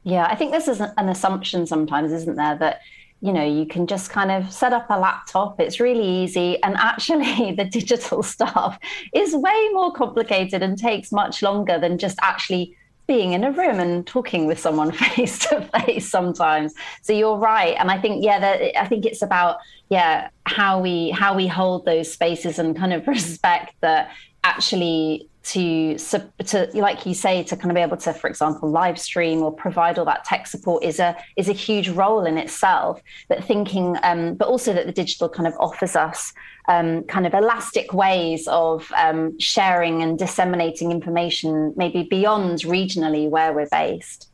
Yeah, 0.06 0.28
I 0.30 0.36
think 0.36 0.52
this 0.52 0.68
is 0.68 0.80
an 0.80 1.10
assumption 1.10 1.66
sometimes, 1.66 2.14
isn't 2.14 2.36
there, 2.36 2.56
that 2.60 2.82
you 3.22 3.34
know 3.34 3.44
you 3.44 3.66
can 3.66 3.88
just 3.88 4.12
kind 4.12 4.30
of 4.30 4.52
set 4.52 4.74
up 4.74 4.86
a 4.90 5.00
laptop 5.00 5.60
it's 5.60 5.80
really 5.80 6.06
easy 6.06 6.62
and 6.64 6.76
actually 6.76 7.54
the 7.58 7.64
digital 7.64 8.22
stuff 8.22 8.78
is 9.14 9.34
way 9.34 9.70
more 9.72 9.92
complicated 9.94 10.62
and 10.62 10.78
takes 10.78 11.14
much 11.14 11.42
longer 11.42 11.80
than 11.80 11.98
just 11.98 12.20
actually 12.22 12.76
being 13.08 13.34
in 13.34 13.44
a 13.44 13.52
room 13.52 13.80
and 13.80 14.06
talking 14.06 14.46
with 14.46 14.60
someone 14.60 14.92
face 15.14 15.40
to 15.48 15.62
face 15.62 16.10
sometimes. 16.10 16.74
So 17.02 17.14
you're 17.14 17.38
right 17.38 17.76
and 17.80 17.90
i 17.90 18.00
think 18.00 18.24
yeah 18.24 18.40
that, 18.40 18.80
i 18.80 18.86
think 18.88 19.06
it's 19.06 19.22
about 19.22 19.58
yeah 19.90 20.30
how 20.46 20.82
we 20.82 21.12
how 21.12 21.36
we 21.36 21.48
hold 21.48 21.86
those 21.86 22.12
spaces 22.12 22.60
and 22.60 22.76
kind 22.76 22.94
of 22.94 23.08
respect 23.16 23.76
that 23.82 24.12
actually 24.46 25.28
to 25.46 25.96
to 25.98 26.68
like 26.74 27.06
you 27.06 27.14
say 27.14 27.44
to 27.44 27.56
kind 27.56 27.70
of 27.70 27.76
be 27.76 27.82
able 27.82 27.98
to 27.98 28.12
for 28.14 28.28
example 28.28 28.70
live 28.70 29.00
stream 29.00 29.44
or 29.44 29.52
provide 29.52 30.00
all 30.00 30.06
that 30.06 30.24
tech 30.24 30.48
support 30.48 30.84
is 30.84 31.00
a 31.00 31.16
is 31.38 31.48
a 31.48 31.54
huge 31.54 31.90
role 31.90 32.26
in 32.26 32.38
itself 32.38 33.00
but 33.30 33.44
thinking 33.44 33.96
um, 34.02 34.34
but 34.34 34.48
also 34.48 34.74
that 34.74 34.88
the 34.88 34.92
digital 34.92 35.30
kind 35.30 35.48
of 35.48 35.54
offers 35.60 35.96
us 35.96 36.34
um, 36.68 37.04
kind 37.04 37.28
of 37.28 37.34
elastic 37.36 37.94
ways 37.94 38.48
of 38.48 38.92
um, 38.98 39.38
sharing 39.40 40.02
and 40.02 40.18
disseminating 40.18 40.92
information 40.92 41.74
maybe 41.78 42.02
beyond 42.04 42.60
regionally 42.62 43.30
where 43.30 43.54
we're 43.54 43.70
based 43.70 44.32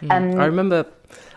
mm. 0.00 0.40
i 0.40 0.46
remember 0.46 0.86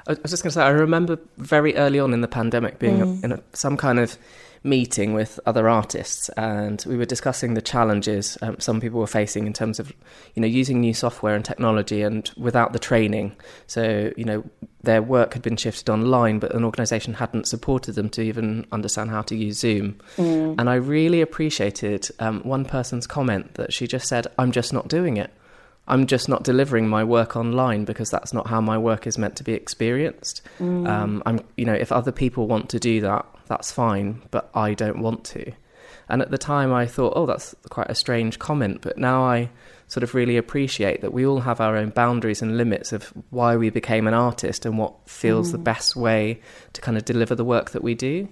i 0.07 0.11
was 0.21 0.31
just 0.31 0.41
going 0.41 0.51
to 0.51 0.53
say 0.53 0.63
i 0.63 0.69
remember 0.69 1.19
very 1.37 1.75
early 1.75 1.99
on 1.99 2.13
in 2.13 2.21
the 2.21 2.29
pandemic 2.29 2.79
being 2.79 2.99
mm. 2.99 3.23
in 3.25 3.33
a, 3.33 3.43
some 3.51 3.75
kind 3.75 3.99
of 3.99 4.17
meeting 4.63 5.13
with 5.13 5.39
other 5.45 5.69
artists, 5.69 6.29
and 6.29 6.83
we 6.87 6.97
were 6.97 7.05
discussing 7.05 7.53
the 7.53 7.61
challenges 7.61 8.37
um, 8.41 8.59
some 8.59 8.81
people 8.81 8.99
were 8.99 9.07
facing 9.07 9.47
in 9.47 9.53
terms 9.53 9.79
of, 9.79 9.93
you 10.35 10.41
know, 10.41 10.47
using 10.47 10.79
new 10.79 10.93
software 10.93 11.35
and 11.35 11.45
technology, 11.45 12.01
and 12.01 12.31
without 12.37 12.73
the 12.73 12.79
training. 12.79 13.35
So, 13.67 14.11
you 14.17 14.25
know, 14.25 14.43
their 14.83 15.01
work 15.01 15.33
had 15.33 15.41
been 15.41 15.57
shifted 15.57 15.89
online, 15.89 16.39
but 16.39 16.53
an 16.53 16.63
organisation 16.63 17.13
hadn't 17.15 17.47
supported 17.47 17.95
them 17.95 18.09
to 18.09 18.21
even 18.21 18.65
understand 18.71 19.09
how 19.09 19.21
to 19.23 19.35
use 19.35 19.59
Zoom. 19.59 19.99
Mm. 20.17 20.55
And 20.57 20.69
I 20.69 20.75
really 20.75 21.21
appreciated 21.21 22.09
um, 22.19 22.41
one 22.41 22.65
person's 22.65 23.07
comment 23.07 23.55
that 23.55 23.73
she 23.73 23.87
just 23.87 24.07
said, 24.07 24.27
"I'm 24.37 24.51
just 24.51 24.73
not 24.73 24.87
doing 24.87 25.17
it." 25.17 25.31
I'm 25.89 26.05
just 26.05 26.27
not 26.27 26.43
delivering 26.43 26.89
my 26.89 27.03
work 27.03 27.37
online 27.37 27.85
because 27.85 28.09
that's 28.09 28.33
not 28.33 28.47
how 28.47 28.59
my 28.59 28.77
work 28.77 29.07
is 29.07 29.17
meant 29.17 29.37
to 29.37 29.43
be 29.43 29.53
experienced. 29.53 30.41
Mm. 30.59 30.85
Um, 30.85 31.23
I'm, 31.25 31.39
you 31.55 31.63
know, 31.63 31.73
if 31.73 31.93
other 31.93 32.11
people 32.11 32.45
want 32.45 32.69
to 32.71 32.79
do 32.79 32.99
that, 33.01 33.25
that's 33.47 33.71
fine, 33.71 34.21
but 34.31 34.49
I 34.53 34.73
don't 34.73 34.99
want 34.99 35.23
to. 35.25 35.51
And 36.09 36.21
at 36.21 36.31
the 36.31 36.37
time, 36.37 36.73
I 36.73 36.85
thought, 36.85 37.13
oh, 37.15 37.25
that's 37.25 37.55
quite 37.69 37.89
a 37.89 37.95
strange 37.95 38.39
comment. 38.39 38.81
But 38.81 38.97
now 38.97 39.23
I 39.23 39.49
sort 39.87 40.03
of 40.03 40.13
really 40.13 40.37
appreciate 40.37 41.01
that 41.01 41.13
we 41.13 41.25
all 41.25 41.41
have 41.41 41.61
our 41.61 41.77
own 41.77 41.89
boundaries 41.89 42.41
and 42.41 42.57
limits 42.57 42.91
of 42.91 43.13
why 43.29 43.55
we 43.55 43.69
became 43.69 44.07
an 44.07 44.13
artist 44.13 44.65
and 44.65 44.77
what 44.77 44.93
feels 45.05 45.49
mm. 45.49 45.53
the 45.53 45.57
best 45.57 45.95
way 45.95 46.41
to 46.73 46.81
kind 46.81 46.97
of 46.97 47.05
deliver 47.05 47.35
the 47.35 47.45
work 47.45 47.71
that 47.71 47.83
we 47.83 47.95
do. 47.95 48.27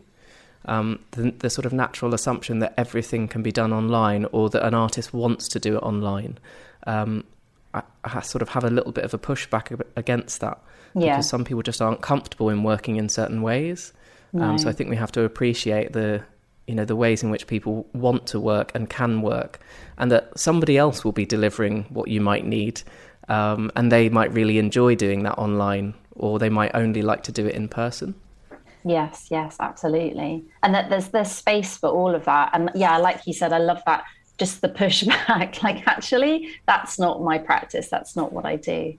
Um, 0.67 0.99
the, 1.11 1.31
the, 1.31 1.49
sort 1.51 1.67
of 1.67 1.73
natural 1.73 2.15
assumption 2.15 2.57
that 2.59 2.73
everything 2.75 3.27
can 3.27 3.43
be 3.43 3.51
done 3.51 3.71
online 3.71 4.25
or 4.31 4.49
that 4.49 4.65
an 4.65 4.73
artist 4.73 5.13
wants 5.13 5.47
to 5.49 5.59
do 5.59 5.75
it 5.77 5.83
online. 5.83 6.39
Um, 6.87 7.23
I, 7.71 7.83
I, 8.03 8.21
sort 8.21 8.41
of 8.41 8.49
have 8.49 8.63
a 8.63 8.71
little 8.71 8.91
bit 8.91 9.03
of 9.03 9.13
a 9.13 9.19
pushback 9.19 9.79
against 9.95 10.41
that 10.41 10.59
yeah. 10.95 11.11
because 11.11 11.29
some 11.29 11.45
people 11.45 11.61
just 11.61 11.83
aren't 11.83 12.01
comfortable 12.01 12.49
in 12.49 12.63
working 12.63 12.95
in 12.95 13.09
certain 13.09 13.43
ways. 13.43 13.93
No. 14.35 14.43
Um, 14.43 14.57
so 14.57 14.67
I 14.67 14.73
think 14.73 14.89
we 14.89 14.97
have 14.97 15.13
to 15.13 15.23
appreciate 15.23 15.93
the 15.93 16.21
you 16.67 16.75
know 16.75 16.83
the 16.83 16.95
ways 16.95 17.23
in 17.23 17.29
which 17.29 17.47
people 17.47 17.87
want 17.93 18.27
to 18.27 18.39
work 18.39 18.71
and 18.75 18.89
can 18.89 19.21
work, 19.21 19.59
and 19.97 20.11
that 20.11 20.37
somebody 20.37 20.77
else 20.77 21.05
will 21.05 21.13
be 21.13 21.25
delivering 21.25 21.85
what 21.89 22.09
you 22.09 22.19
might 22.19 22.45
need, 22.45 22.81
um, 23.29 23.71
and 23.77 23.91
they 23.91 24.09
might 24.09 24.33
really 24.33 24.57
enjoy 24.57 24.93
doing 24.93 25.23
that 25.23 25.37
online, 25.37 25.93
or 26.15 26.37
they 26.37 26.49
might 26.49 26.71
only 26.73 27.01
like 27.01 27.23
to 27.23 27.31
do 27.31 27.45
it 27.45 27.55
in 27.55 27.69
person. 27.69 28.13
Yes, 28.83 29.27
yes, 29.31 29.55
absolutely, 29.61 30.43
and 30.63 30.75
that 30.75 30.89
there's 30.89 31.07
there's 31.09 31.31
space 31.31 31.77
for 31.77 31.87
all 31.87 32.13
of 32.13 32.25
that, 32.25 32.49
and 32.51 32.71
yeah, 32.75 32.97
like 32.97 33.25
you 33.25 33.31
said, 33.31 33.53
I 33.53 33.59
love 33.59 33.81
that. 33.85 34.03
Just 34.37 34.59
the 34.59 34.67
pushback, 34.67 35.63
like 35.63 35.87
actually, 35.87 36.59
that's 36.67 36.99
not 36.99 37.23
my 37.23 37.37
practice. 37.37 37.87
That's 37.87 38.17
not 38.17 38.33
what 38.33 38.45
I 38.45 38.57
do. 38.57 38.97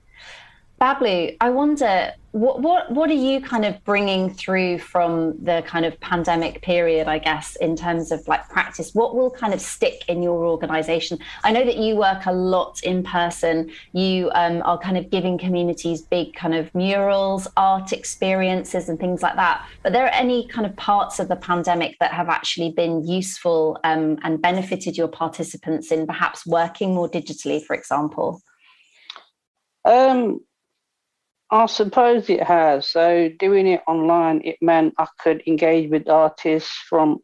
Bablu, 0.79 1.35
I 1.41 1.49
wonder 1.49 2.13
what 2.33 2.61
what 2.61 2.91
what 2.91 3.09
are 3.09 3.13
you 3.13 3.41
kind 3.41 3.65
of 3.65 3.83
bringing 3.83 4.31
through 4.31 4.77
from 4.77 5.33
the 5.43 5.63
kind 5.65 5.85
of 5.85 5.99
pandemic 6.01 6.61
period, 6.61 7.07
I 7.07 7.17
guess, 7.17 7.55
in 7.55 7.75
terms 7.75 8.11
of 8.11 8.27
like 8.27 8.47
practice? 8.47 8.93
What 8.93 9.15
will 9.15 9.31
kind 9.31 9.55
of 9.55 9.59
stick 9.59 10.03
in 10.07 10.21
your 10.21 10.45
organization? 10.45 11.17
I 11.43 11.51
know 11.51 11.65
that 11.65 11.77
you 11.77 11.95
work 11.95 12.27
a 12.27 12.31
lot 12.31 12.83
in 12.83 13.01
person. 13.01 13.71
You 13.93 14.29
um, 14.35 14.61
are 14.65 14.77
kind 14.77 14.97
of 14.97 15.09
giving 15.09 15.39
communities 15.39 16.03
big 16.03 16.35
kind 16.35 16.53
of 16.53 16.73
murals, 16.75 17.47
art 17.57 17.91
experiences, 17.91 18.87
and 18.87 18.99
things 18.99 19.23
like 19.23 19.35
that. 19.35 19.67
But 19.81 19.93
there 19.93 20.05
are 20.05 20.13
any 20.13 20.47
kind 20.47 20.67
of 20.67 20.75
parts 20.75 21.19
of 21.19 21.27
the 21.27 21.37
pandemic 21.37 21.97
that 22.01 22.13
have 22.13 22.29
actually 22.29 22.71
been 22.71 23.07
useful 23.07 23.79
um, 23.83 24.19
and 24.21 24.39
benefited 24.39 24.95
your 24.95 25.07
participants 25.07 25.91
in 25.91 26.05
perhaps 26.05 26.45
working 26.45 26.93
more 26.93 27.09
digitally, 27.09 27.63
for 27.65 27.75
example? 27.75 28.43
Um, 29.83 30.41
I 31.49 31.65
suppose 31.67 32.29
it 32.29 32.43
has. 32.43 32.89
So 32.89 33.29
doing 33.39 33.67
it 33.67 33.81
online, 33.87 34.41
it 34.43 34.57
meant 34.61 34.95
I 34.97 35.07
could 35.19 35.41
engage 35.47 35.89
with 35.89 36.09
artists 36.09 36.75
from 36.89 37.19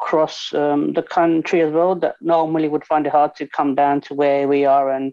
across 0.00 0.52
um, 0.54 0.92
the 0.92 1.02
country 1.02 1.62
as 1.62 1.72
well 1.72 1.96
that 1.96 2.14
normally 2.20 2.68
would 2.68 2.84
find 2.84 3.06
it 3.06 3.12
hard 3.12 3.34
to 3.36 3.46
come 3.48 3.74
down 3.74 4.00
to 4.02 4.14
where 4.14 4.46
we 4.46 4.64
are 4.64 4.90
and 4.90 5.12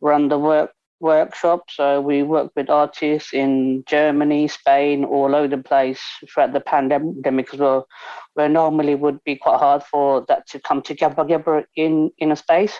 run 0.00 0.28
the 0.28 0.38
work 0.38 0.72
workshop. 1.00 1.64
So 1.68 2.00
we 2.00 2.22
work 2.22 2.52
with 2.56 2.70
artists 2.70 3.34
in 3.34 3.84
Germany, 3.86 4.48
Spain, 4.48 5.04
all 5.04 5.34
over 5.34 5.48
the 5.48 5.62
place 5.62 6.00
throughout 6.32 6.52
the 6.52 6.60
pandemic 6.60 7.52
as 7.52 7.58
well, 7.58 7.86
where 8.34 8.48
normally 8.48 8.94
would 8.94 9.22
be 9.24 9.36
quite 9.36 9.58
hard 9.58 9.82
for 9.82 10.24
that 10.28 10.46
to 10.48 10.60
come 10.60 10.82
together 10.82 11.66
in 11.74 12.10
in 12.18 12.32
a 12.32 12.36
space. 12.36 12.78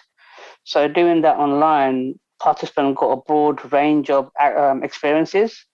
So 0.65 0.89
doing 0.89 1.23
that 1.23 1.37
online 1.37 2.19
participant 2.41 2.97
got 2.97 3.13
a 3.13 3.23
broad 3.23 3.73
range 3.73 4.11
of 4.11 4.31
um, 4.41 4.83
experiences 4.83 5.65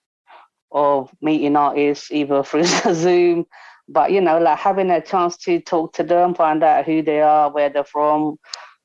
of 0.71 1.11
meeting 1.21 1.55
artists 1.55 2.11
either 2.11 2.43
through 2.43 2.63
Zoom, 2.93 3.45
but 3.87 4.11
you 4.11 4.21
know, 4.21 4.39
like 4.39 4.57
having 4.57 4.89
a 4.89 5.01
chance 5.01 5.37
to 5.37 5.59
talk 5.61 5.93
to 5.93 6.03
them, 6.03 6.33
find 6.33 6.63
out 6.63 6.85
who 6.85 7.01
they 7.01 7.21
are, 7.21 7.51
where 7.51 7.69
they're 7.69 7.83
from, 7.83 8.37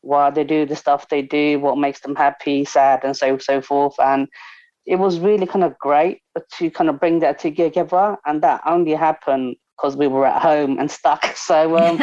why 0.03 0.31
they 0.31 0.45
do 0.45 0.67
the 0.67 0.77
stuff 0.77 1.09
they 1.09 1.23
do, 1.23 1.59
what 1.61 1.79
makes 1.79 2.01
them 2.01 2.14
happy, 2.14 2.64
sad, 2.64 3.05
and 3.05 3.17
so 3.17 3.38
so 3.38 3.61
forth. 3.61 3.95
And 3.99 4.29
it 4.87 4.97
was 4.97 5.21
really 5.21 5.47
kind 5.47 5.64
of 5.64 5.79
great 5.79 6.21
to 6.55 6.71
kind 6.71 6.91
of 6.91 7.01
bring 7.01 7.21
that 7.21 7.38
together, 7.38 8.17
and 8.27 8.43
that 8.43 8.61
only 8.67 8.93
happened 8.93 9.57
because 9.77 9.97
we 9.97 10.09
were 10.09 10.27
at 10.27 10.43
home 10.43 10.79
and 10.79 10.91
stuck. 10.91 11.25
So 11.37 11.79
um, 11.79 11.99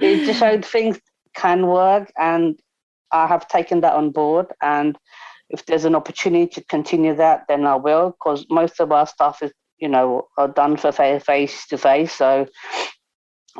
it 0.00 0.26
just 0.26 0.40
showed 0.40 0.64
things 0.64 0.98
can 1.34 1.66
work, 1.66 2.10
and 2.18 2.58
I 3.12 3.26
have 3.26 3.48
taken 3.48 3.80
that 3.80 3.94
on 3.94 4.10
board. 4.10 4.46
And 4.62 4.96
if 5.48 5.66
there's 5.66 5.84
an 5.84 5.94
opportunity 5.94 6.46
to 6.46 6.64
continue 6.64 7.14
that, 7.16 7.44
then 7.48 7.66
I 7.66 7.74
will, 7.74 8.10
because 8.10 8.46
most 8.50 8.80
of 8.80 8.92
our 8.92 9.06
stuff 9.06 9.42
is, 9.42 9.52
you 9.78 9.88
know, 9.88 10.28
are 10.36 10.48
done 10.48 10.76
for 10.76 10.92
face 10.92 11.66
to 11.68 11.78
face. 11.78 12.12
So 12.12 12.46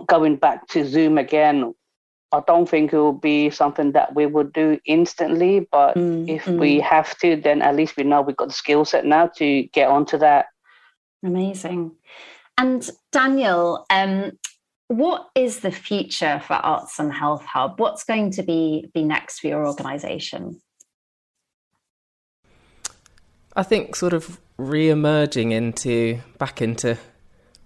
going 0.06 0.36
back 0.36 0.68
to 0.68 0.86
Zoom 0.86 1.18
again, 1.18 1.74
I 2.32 2.40
don't 2.46 2.68
think 2.68 2.92
it 2.92 2.96
will 2.96 3.12
be 3.12 3.50
something 3.50 3.92
that 3.92 4.14
we 4.14 4.26
would 4.26 4.52
do 4.52 4.78
instantly. 4.86 5.66
But 5.72 5.96
mm, 5.96 6.28
if 6.28 6.44
mm. 6.44 6.58
we 6.58 6.78
have 6.80 7.18
to, 7.18 7.36
then 7.36 7.60
at 7.60 7.74
least 7.74 7.96
we 7.96 8.04
know 8.04 8.22
we've 8.22 8.36
got 8.36 8.48
the 8.48 8.54
skill 8.54 8.84
set 8.84 9.04
now 9.04 9.26
to 9.36 9.64
get 9.72 9.88
onto 9.88 10.18
that. 10.18 10.46
Amazing. 11.24 11.92
And 12.56 12.88
Daniel, 13.10 13.84
um, 13.90 14.32
what 14.90 15.30
is 15.36 15.60
the 15.60 15.70
future 15.70 16.42
for 16.44 16.54
Arts 16.54 16.98
and 16.98 17.12
Health 17.12 17.44
Hub? 17.44 17.78
What's 17.78 18.02
going 18.02 18.32
to 18.32 18.42
be, 18.42 18.90
be 18.92 19.04
next 19.04 19.38
for 19.38 19.46
your 19.46 19.64
organisation? 19.64 20.60
I 23.54 23.62
think 23.62 23.94
sort 23.94 24.12
of 24.12 24.40
re-emerging 24.56 25.52
into 25.52 26.18
back 26.38 26.60
into 26.60 26.98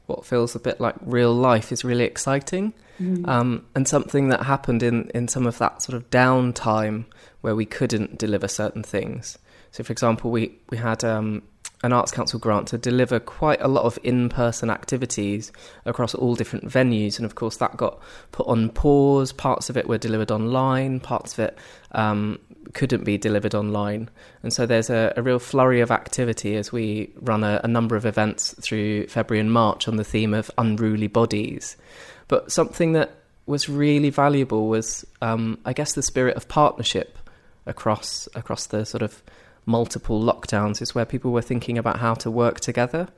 what 0.04 0.26
feels 0.26 0.54
a 0.54 0.60
bit 0.60 0.82
like 0.82 0.96
real 1.00 1.32
life 1.32 1.72
is 1.72 1.82
really 1.82 2.04
exciting, 2.04 2.74
mm. 3.00 3.26
um, 3.26 3.64
and 3.74 3.88
something 3.88 4.28
that 4.28 4.42
happened 4.42 4.82
in 4.82 5.10
in 5.14 5.26
some 5.26 5.46
of 5.46 5.56
that 5.58 5.80
sort 5.80 5.96
of 5.96 6.10
downtime 6.10 7.06
where 7.40 7.56
we 7.56 7.64
couldn't 7.64 8.18
deliver 8.18 8.48
certain 8.48 8.82
things. 8.82 9.38
So, 9.70 9.82
for 9.82 9.92
example, 9.92 10.30
we 10.30 10.58
we 10.68 10.76
had 10.76 11.02
um, 11.04 11.42
an 11.84 11.92
Arts 11.92 12.10
Council 12.10 12.38
grant 12.38 12.66
to 12.68 12.78
deliver 12.78 13.20
quite 13.20 13.60
a 13.60 13.68
lot 13.68 13.84
of 13.84 13.98
in 14.02 14.30
person 14.30 14.70
activities 14.70 15.52
across 15.84 16.14
all 16.14 16.34
different 16.34 16.64
venues. 16.64 17.18
And 17.18 17.26
of 17.26 17.34
course, 17.34 17.58
that 17.58 17.76
got 17.76 18.00
put 18.32 18.46
on 18.46 18.70
pause. 18.70 19.32
Parts 19.32 19.68
of 19.68 19.76
it 19.76 19.86
were 19.86 19.98
delivered 19.98 20.30
online, 20.30 20.98
parts 20.98 21.34
of 21.34 21.40
it 21.40 21.58
um, 21.92 22.40
couldn't 22.72 23.04
be 23.04 23.18
delivered 23.18 23.54
online. 23.54 24.08
And 24.42 24.50
so 24.50 24.64
there's 24.64 24.88
a, 24.88 25.12
a 25.14 25.22
real 25.22 25.38
flurry 25.38 25.82
of 25.82 25.90
activity 25.90 26.56
as 26.56 26.72
we 26.72 27.12
run 27.20 27.44
a, 27.44 27.60
a 27.62 27.68
number 27.68 27.96
of 27.96 28.06
events 28.06 28.54
through 28.62 29.08
February 29.08 29.40
and 29.40 29.52
March 29.52 29.86
on 29.86 29.96
the 29.96 30.04
theme 30.04 30.32
of 30.32 30.50
unruly 30.56 31.06
bodies. 31.06 31.76
But 32.28 32.50
something 32.50 32.92
that 32.92 33.14
was 33.44 33.68
really 33.68 34.08
valuable 34.08 34.68
was, 34.68 35.06
um, 35.20 35.58
I 35.66 35.74
guess, 35.74 35.92
the 35.92 36.02
spirit 36.02 36.38
of 36.38 36.48
partnership 36.48 37.18
across 37.66 38.26
across 38.34 38.66
the 38.66 38.86
sort 38.86 39.02
of 39.02 39.22
multiple 39.66 40.20
lockdowns 40.20 40.82
is 40.82 40.94
where 40.94 41.04
people 41.04 41.32
were 41.32 41.42
thinking 41.42 41.78
about 41.78 41.98
how 41.98 42.14
to 42.14 42.30
work 42.30 42.60
together. 42.60 43.08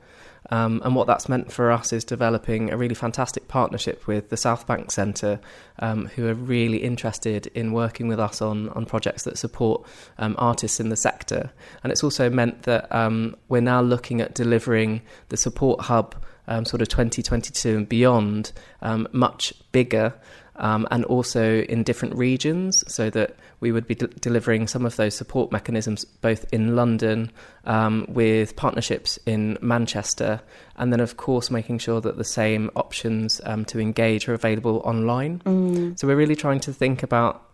Um, 0.49 0.81
and 0.85 0.95
what 0.95 1.07
that's 1.07 1.27
meant 1.27 1.51
for 1.51 1.71
us 1.71 1.91
is 1.91 2.05
developing 2.05 2.71
a 2.71 2.77
really 2.77 2.95
fantastic 2.95 3.47
partnership 3.47 4.07
with 4.07 4.29
the 4.29 4.35
Southbank 4.37 4.91
Centre, 4.91 5.39
um, 5.79 6.05
who 6.07 6.27
are 6.27 6.33
really 6.33 6.77
interested 6.77 7.47
in 7.47 7.73
working 7.73 8.07
with 8.07 8.19
us 8.19 8.41
on, 8.41 8.69
on 8.69 8.85
projects 8.85 9.23
that 9.23 9.37
support 9.37 9.85
um, 10.17 10.35
artists 10.37 10.79
in 10.79 10.89
the 10.89 10.95
sector. 10.95 11.51
And 11.83 11.91
it's 11.91 12.03
also 12.03 12.29
meant 12.29 12.63
that 12.63 12.93
um, 12.95 13.35
we're 13.49 13.61
now 13.61 13.81
looking 13.81 14.21
at 14.21 14.35
delivering 14.35 15.01
the 15.29 15.37
support 15.37 15.81
hub 15.81 16.15
um, 16.47 16.63
sort 16.63 16.81
of 16.81 16.87
2022 16.87 17.77
and 17.77 17.89
beyond 17.89 18.53
um, 18.81 19.07
much 19.11 19.53
bigger 19.73 20.13
um, 20.57 20.87
and 20.91 21.05
also 21.05 21.61
in 21.61 21.83
different 21.83 22.15
regions, 22.15 22.83
so 22.91 23.09
that 23.11 23.35
we 23.59 23.71
would 23.71 23.87
be 23.87 23.95
de- 23.95 24.07
delivering 24.07 24.67
some 24.67 24.85
of 24.85 24.95
those 24.95 25.15
support 25.15 25.51
mechanisms 25.51 26.05
both 26.05 26.45
in 26.51 26.75
London 26.75 27.31
um, 27.65 28.05
with 28.09 28.55
partnerships 28.55 29.17
in 29.25 29.57
Manchester, 29.61 30.41
and 30.77 30.91
then, 30.91 30.99
of 30.99 31.17
course, 31.17 31.51
making 31.51 31.79
sure 31.79 32.01
that 32.01 32.17
the 32.17 32.23
same 32.23 32.69
options 32.75 33.41
um, 33.45 33.65
to 33.65 33.79
engage 33.79 34.27
are 34.27 34.33
available 34.33 34.81
online. 34.83 35.39
Mm. 35.45 35.99
So, 35.99 36.07
we're 36.07 36.15
really 36.15 36.35
trying 36.35 36.59
to 36.61 36.73
think 36.73 37.03
about 37.03 37.47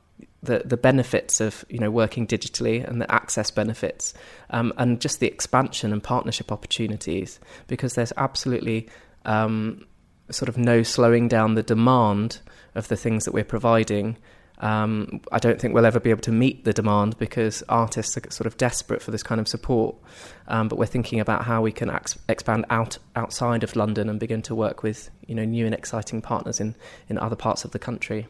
the, 0.43 0.61
the 0.65 0.77
benefits 0.77 1.39
of 1.39 1.65
you 1.69 1.79
know 1.79 1.89
working 1.89 2.27
digitally 2.27 2.87
and 2.87 3.01
the 3.01 3.11
access 3.11 3.49
benefits 3.49 4.13
um, 4.49 4.73
and 4.77 4.99
just 4.99 5.19
the 5.19 5.27
expansion 5.27 5.93
and 5.93 6.03
partnership 6.03 6.51
opportunities 6.51 7.39
because 7.67 7.93
there's 7.95 8.13
absolutely 8.17 8.89
um, 9.25 9.85
sort 10.29 10.49
of 10.49 10.57
no 10.57 10.83
slowing 10.83 11.27
down 11.27 11.55
the 11.55 11.63
demand 11.63 12.39
of 12.75 12.87
the 12.87 12.95
things 12.95 13.25
that 13.25 13.33
we're 13.33 13.43
providing. 13.43 14.17
Um, 14.59 15.19
I 15.31 15.39
don't 15.39 15.59
think 15.59 15.73
we'll 15.73 15.85
ever 15.85 15.99
be 15.99 16.09
able 16.09 16.21
to 16.21 16.31
meet 16.31 16.63
the 16.63 16.73
demand 16.73 17.17
because 17.17 17.63
artists 17.67 18.15
are 18.17 18.29
sort 18.29 18.47
of 18.47 18.55
desperate 18.57 19.01
for 19.01 19.11
this 19.11 19.23
kind 19.23 19.41
of 19.41 19.47
support. 19.47 19.95
Um, 20.47 20.67
but 20.67 20.77
we're 20.77 20.85
thinking 20.85 21.19
about 21.19 21.43
how 21.43 21.61
we 21.61 21.71
can 21.71 21.89
ex- 21.89 22.17
expand 22.29 22.65
out 22.69 22.97
outside 23.15 23.63
of 23.63 23.75
London 23.75 24.09
and 24.09 24.19
begin 24.19 24.41
to 24.43 24.55
work 24.55 24.83
with 24.83 25.09
you 25.27 25.35
know 25.35 25.45
new 25.45 25.65
and 25.65 25.73
exciting 25.73 26.21
partners 26.21 26.59
in, 26.59 26.75
in 27.09 27.17
other 27.17 27.35
parts 27.35 27.65
of 27.65 27.71
the 27.71 27.79
country. 27.79 28.27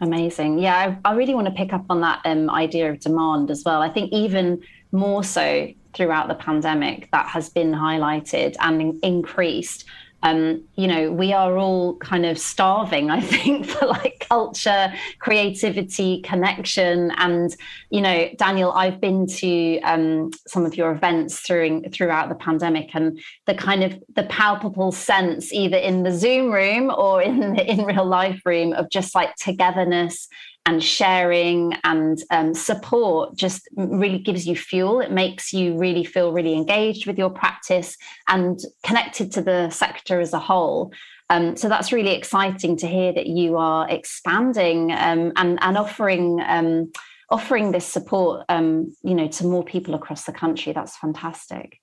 Amazing. 0.00 0.58
Yeah, 0.58 0.96
I, 1.04 1.10
I, 1.10 1.14
really 1.14 1.34
want 1.34 1.46
to 1.46 1.52
pick 1.52 1.72
up 1.72 1.84
on 1.88 2.00
that 2.00 2.20
um, 2.24 2.50
idea 2.50 2.90
of 2.90 2.98
demand 2.98 3.50
as 3.50 3.62
well. 3.64 3.80
I 3.80 3.88
think 3.88 4.12
even 4.12 4.60
more 4.90 5.22
so 5.22 5.68
throughout 5.94 6.26
the 6.26 6.34
pandemic, 6.34 7.08
that 7.12 7.26
has 7.28 7.48
been 7.48 7.72
highlighted 7.72 8.56
and 8.58 8.82
in- 8.82 9.00
increased 9.02 9.84
um, 10.24 10.64
you 10.74 10.88
know, 10.88 11.12
we 11.12 11.34
are 11.34 11.58
all 11.58 11.96
kind 11.98 12.24
of 12.24 12.38
starving, 12.38 13.10
I 13.10 13.20
think, 13.20 13.66
for 13.70 13.86
like 13.86 14.24
culture, 14.28 14.92
creativity, 15.18 16.22
connection. 16.22 17.12
And, 17.18 17.54
you 17.90 18.00
know, 18.00 18.30
Daniel, 18.38 18.72
I've 18.72 19.02
been 19.02 19.26
to 19.26 19.80
um, 19.82 20.30
some 20.48 20.64
of 20.64 20.76
your 20.76 20.92
events 20.92 21.40
through, 21.40 21.82
throughout 21.92 22.30
the 22.30 22.34
pandemic 22.34 22.94
and 22.94 23.20
the 23.46 23.54
kind 23.54 23.84
of 23.84 24.02
the 24.16 24.24
palpable 24.24 24.92
sense, 24.92 25.52
either 25.52 25.76
in 25.76 26.04
the 26.04 26.12
Zoom 26.12 26.50
room 26.50 26.90
or 26.90 27.20
in 27.22 27.54
the 27.54 27.64
in 27.74 27.84
real 27.84 28.06
life 28.06 28.40
room 28.46 28.72
of 28.72 28.88
just 28.88 29.14
like 29.14 29.34
togetherness 29.36 30.28
and 30.66 30.82
sharing 30.82 31.74
and 31.84 32.22
um, 32.30 32.54
support 32.54 33.36
just 33.36 33.68
really 33.76 34.18
gives 34.18 34.46
you 34.46 34.56
fuel. 34.56 35.00
It 35.00 35.10
makes 35.10 35.52
you 35.52 35.76
really 35.76 36.04
feel 36.04 36.32
really 36.32 36.54
engaged 36.54 37.06
with 37.06 37.18
your 37.18 37.30
practice 37.30 37.96
and 38.28 38.58
connected 38.82 39.30
to 39.32 39.42
the 39.42 39.68
sector 39.70 40.20
as 40.20 40.32
a 40.32 40.38
whole. 40.38 40.92
Um, 41.30 41.56
so 41.56 41.68
that's 41.68 41.92
really 41.92 42.14
exciting 42.14 42.76
to 42.78 42.86
hear 42.86 43.12
that 43.12 43.26
you 43.26 43.56
are 43.56 43.88
expanding 43.90 44.92
um, 44.92 45.32
and, 45.36 45.58
and 45.60 45.76
offering 45.76 46.40
um, 46.46 46.92
offering 47.30 47.72
this 47.72 47.86
support, 47.86 48.44
um, 48.48 48.94
you 49.02 49.14
know, 49.14 49.26
to 49.26 49.44
more 49.44 49.64
people 49.64 49.94
across 49.94 50.24
the 50.24 50.32
country. 50.32 50.72
That's 50.72 50.96
fantastic. 50.96 51.80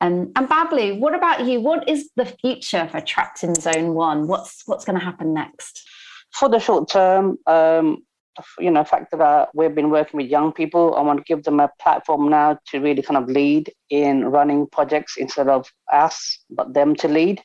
Um, 0.00 0.32
and 0.36 0.48
Bablu, 0.48 0.98
what 0.98 1.14
about 1.14 1.44
you? 1.44 1.60
What 1.60 1.88
is 1.88 2.10
the 2.16 2.26
future 2.26 2.88
for 2.90 3.00
Trapped 3.00 3.42
in 3.42 3.54
Zone 3.54 3.94
One? 3.94 4.26
What's 4.26 4.62
what's 4.66 4.84
going 4.84 4.98
to 4.98 5.04
happen 5.04 5.32
next? 5.32 5.88
For 6.32 6.48
the 6.48 6.58
short 6.58 6.90
term, 6.90 7.38
you 8.58 8.70
know, 8.70 8.84
fact 8.84 9.10
that 9.10 9.20
uh, 9.20 9.46
we've 9.54 9.74
been 9.74 9.90
working 9.90 10.18
with 10.18 10.30
young 10.30 10.52
people, 10.52 10.94
I 10.94 11.02
want 11.02 11.18
to 11.18 11.24
give 11.24 11.44
them 11.44 11.60
a 11.60 11.70
platform 11.80 12.28
now 12.28 12.58
to 12.68 12.80
really 12.80 13.02
kind 13.02 13.16
of 13.16 13.28
lead 13.28 13.72
in 13.90 14.26
running 14.26 14.66
projects 14.66 15.16
instead 15.16 15.48
of 15.48 15.70
us, 15.92 16.38
but 16.50 16.74
them 16.74 16.94
to 16.96 17.08
lead. 17.08 17.42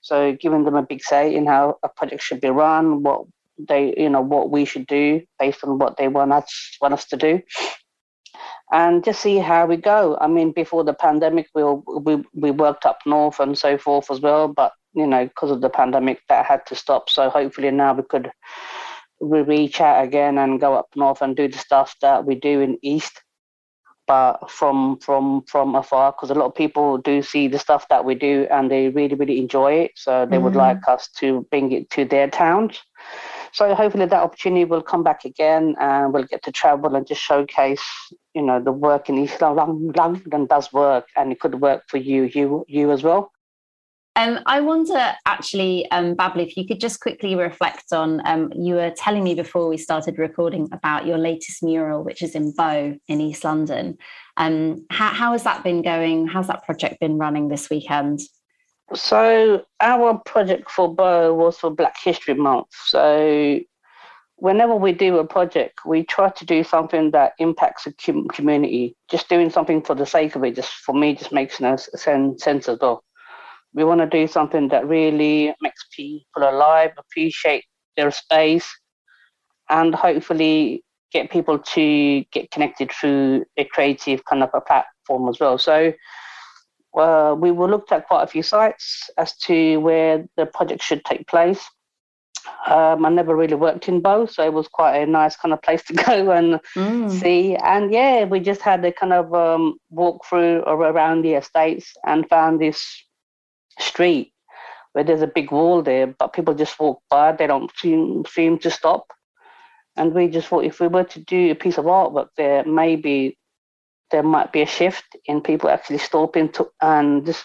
So 0.00 0.36
giving 0.40 0.64
them 0.64 0.76
a 0.76 0.82
big 0.82 1.02
say 1.02 1.34
in 1.34 1.46
how 1.46 1.78
a 1.82 1.88
project 1.88 2.22
should 2.22 2.40
be 2.40 2.48
run, 2.48 3.02
what 3.02 3.22
they, 3.58 3.94
you 3.96 4.10
know, 4.10 4.20
what 4.20 4.50
we 4.50 4.64
should 4.64 4.86
do 4.86 5.22
based 5.38 5.64
on 5.64 5.78
what 5.78 5.96
they 5.96 6.08
want 6.08 6.32
us 6.32 6.76
want 6.80 6.94
us 6.94 7.06
to 7.06 7.16
do, 7.16 7.40
and 8.70 9.04
just 9.04 9.20
see 9.20 9.38
how 9.38 9.66
we 9.66 9.76
go. 9.76 10.16
I 10.20 10.26
mean, 10.26 10.52
before 10.52 10.84
the 10.84 10.94
pandemic, 10.94 11.48
we 11.54 11.64
we 11.64 12.22
we 12.34 12.50
worked 12.50 12.86
up 12.86 12.98
north 13.06 13.40
and 13.40 13.56
so 13.58 13.78
forth 13.78 14.10
as 14.10 14.20
well, 14.20 14.48
but 14.48 14.72
you 14.94 15.06
know, 15.06 15.24
because 15.26 15.50
of 15.50 15.60
the 15.60 15.70
pandemic, 15.70 16.20
that 16.28 16.46
had 16.46 16.64
to 16.66 16.74
stop. 16.74 17.10
So 17.10 17.28
hopefully 17.28 17.70
now 17.70 17.94
we 17.94 18.02
could 18.02 18.30
we 19.20 19.40
reach 19.40 19.80
out 19.80 20.04
again 20.04 20.38
and 20.38 20.60
go 20.60 20.74
up 20.74 20.88
north 20.94 21.22
and 21.22 21.36
do 21.36 21.48
the 21.48 21.58
stuff 21.58 21.96
that 22.02 22.24
we 22.24 22.34
do 22.34 22.60
in 22.60 22.78
east 22.82 23.22
but 24.06 24.50
from 24.50 24.98
from 24.98 25.42
from 25.46 25.74
afar 25.74 26.12
because 26.12 26.30
a 26.30 26.34
lot 26.34 26.46
of 26.46 26.54
people 26.54 26.98
do 26.98 27.22
see 27.22 27.48
the 27.48 27.58
stuff 27.58 27.88
that 27.88 28.04
we 28.04 28.14
do 28.14 28.46
and 28.50 28.70
they 28.70 28.88
really 28.88 29.14
really 29.14 29.38
enjoy 29.38 29.72
it. 29.72 29.92
So 29.96 30.26
they 30.26 30.36
mm. 30.36 30.42
would 30.42 30.56
like 30.56 30.86
us 30.88 31.08
to 31.18 31.46
bring 31.50 31.72
it 31.72 31.90
to 31.90 32.04
their 32.04 32.28
towns. 32.28 32.80
So 33.52 33.74
hopefully 33.74 34.06
that 34.06 34.22
opportunity 34.22 34.64
will 34.64 34.82
come 34.82 35.02
back 35.02 35.24
again 35.24 35.76
and 35.80 36.12
we'll 36.12 36.24
get 36.24 36.42
to 36.44 36.52
travel 36.52 36.94
and 36.94 37.06
just 37.06 37.22
showcase 37.22 37.84
you 38.34 38.42
know 38.42 38.60
the 38.62 38.72
work 38.72 39.08
in 39.08 39.18
east 39.18 39.40
london 39.40 40.46
does 40.46 40.72
work 40.72 41.06
and 41.16 41.32
it 41.32 41.40
could 41.40 41.60
work 41.60 41.84
for 41.88 41.96
you 41.96 42.24
you 42.24 42.64
you 42.68 42.92
as 42.92 43.02
well 43.02 43.32
um, 44.16 44.40
I 44.46 44.60
wonder, 44.62 45.14
actually, 45.26 45.90
um, 45.90 46.16
if 46.18 46.56
you 46.56 46.66
could 46.66 46.80
just 46.80 47.00
quickly 47.00 47.34
reflect 47.34 47.92
on. 47.92 48.26
Um, 48.26 48.50
you 48.56 48.74
were 48.74 48.90
telling 48.90 49.22
me 49.22 49.34
before 49.34 49.68
we 49.68 49.76
started 49.76 50.18
recording 50.18 50.68
about 50.72 51.06
your 51.06 51.18
latest 51.18 51.62
mural, 51.62 52.02
which 52.02 52.22
is 52.22 52.34
in 52.34 52.54
Bow 52.54 52.94
in 53.08 53.20
East 53.20 53.44
London. 53.44 53.98
Um, 54.38 54.86
how, 54.88 55.12
how 55.12 55.32
has 55.32 55.42
that 55.44 55.62
been 55.62 55.82
going? 55.82 56.26
How's 56.26 56.46
that 56.46 56.64
project 56.64 56.98
been 56.98 57.18
running 57.18 57.48
this 57.48 57.68
weekend? 57.68 58.20
So, 58.94 59.66
our 59.80 60.18
project 60.24 60.70
for 60.70 60.94
Bow 60.94 61.34
was 61.34 61.58
for 61.58 61.70
Black 61.70 61.96
History 62.02 62.34
Month. 62.34 62.68
So, 62.86 63.60
whenever 64.36 64.74
we 64.74 64.92
do 64.92 65.18
a 65.18 65.26
project, 65.26 65.80
we 65.84 66.04
try 66.04 66.30
to 66.30 66.46
do 66.46 66.64
something 66.64 67.10
that 67.10 67.32
impacts 67.38 67.84
the 67.84 67.92
community. 68.32 68.96
Just 69.10 69.28
doing 69.28 69.50
something 69.50 69.82
for 69.82 69.94
the 69.94 70.06
sake 70.06 70.36
of 70.36 70.44
it, 70.44 70.54
just 70.54 70.72
for 70.72 70.94
me, 70.94 71.14
just 71.14 71.32
makes 71.32 71.60
no 71.60 71.76
sense 71.76 72.68
as 72.68 72.78
well. 72.80 73.02
We 73.76 73.84
want 73.84 74.00
to 74.00 74.06
do 74.06 74.26
something 74.26 74.68
that 74.68 74.88
really 74.88 75.54
makes 75.60 75.86
people 75.94 76.42
alive, 76.42 76.92
appreciate 76.98 77.64
their 77.96 78.10
space, 78.10 78.66
and 79.68 79.94
hopefully 79.94 80.82
get 81.12 81.30
people 81.30 81.58
to 81.58 82.24
get 82.32 82.50
connected 82.50 82.90
through 82.90 83.44
a 83.58 83.64
creative 83.64 84.24
kind 84.24 84.42
of 84.42 84.48
a 84.54 84.62
platform 84.62 85.28
as 85.28 85.38
well. 85.38 85.58
So 85.58 85.92
uh, 86.96 87.36
we 87.38 87.50
were 87.50 87.68
looked 87.68 87.92
at 87.92 88.08
quite 88.08 88.22
a 88.22 88.26
few 88.26 88.42
sites 88.42 89.10
as 89.18 89.36
to 89.38 89.76
where 89.76 90.26
the 90.38 90.46
project 90.46 90.82
should 90.82 91.04
take 91.04 91.26
place. 91.26 91.62
Um, 92.66 93.04
I 93.04 93.10
never 93.10 93.36
really 93.36 93.56
worked 93.56 93.88
in 93.88 94.00
Bow, 94.00 94.24
so 94.26 94.42
it 94.44 94.52
was 94.52 94.68
quite 94.68 94.96
a 94.96 95.06
nice 95.06 95.36
kind 95.36 95.52
of 95.52 95.60
place 95.60 95.82
to 95.84 95.94
go 96.06 96.30
and 96.30 96.60
mm. 96.74 97.10
see. 97.10 97.56
And 97.56 97.92
yeah, 97.92 98.24
we 98.24 98.40
just 98.40 98.62
had 98.62 98.82
a 98.86 98.92
kind 98.92 99.12
of 99.12 99.34
um, 99.34 99.76
walk 99.90 100.24
through 100.24 100.62
around 100.66 101.22
the 101.22 101.34
estates 101.34 101.92
and 102.06 102.28
found 102.28 102.60
this 102.60 103.05
street 103.78 104.32
where 104.92 105.04
there's 105.04 105.22
a 105.22 105.26
big 105.26 105.52
wall 105.52 105.82
there, 105.82 106.06
but 106.06 106.32
people 106.32 106.54
just 106.54 106.80
walk 106.80 107.02
by. 107.10 107.32
They 107.32 107.46
don't 107.46 107.70
seem 107.76 108.24
seem 108.26 108.58
to 108.60 108.70
stop. 108.70 109.06
And 109.96 110.14
we 110.14 110.28
just 110.28 110.48
thought 110.48 110.64
if 110.64 110.80
we 110.80 110.88
were 110.88 111.04
to 111.04 111.20
do 111.20 111.50
a 111.50 111.54
piece 111.54 111.78
of 111.78 111.84
artwork 111.86 112.28
there, 112.36 112.64
maybe 112.64 113.38
there 114.10 114.22
might 114.22 114.52
be 114.52 114.62
a 114.62 114.66
shift 114.66 115.04
in 115.26 115.40
people 115.40 115.68
actually 115.68 115.98
stopping 115.98 116.50
to, 116.52 116.68
and 116.80 117.26
just 117.26 117.44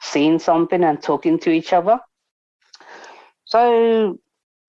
seeing 0.00 0.38
something 0.38 0.82
and 0.82 1.02
talking 1.02 1.38
to 1.40 1.50
each 1.50 1.72
other. 1.72 2.00
So 3.44 4.18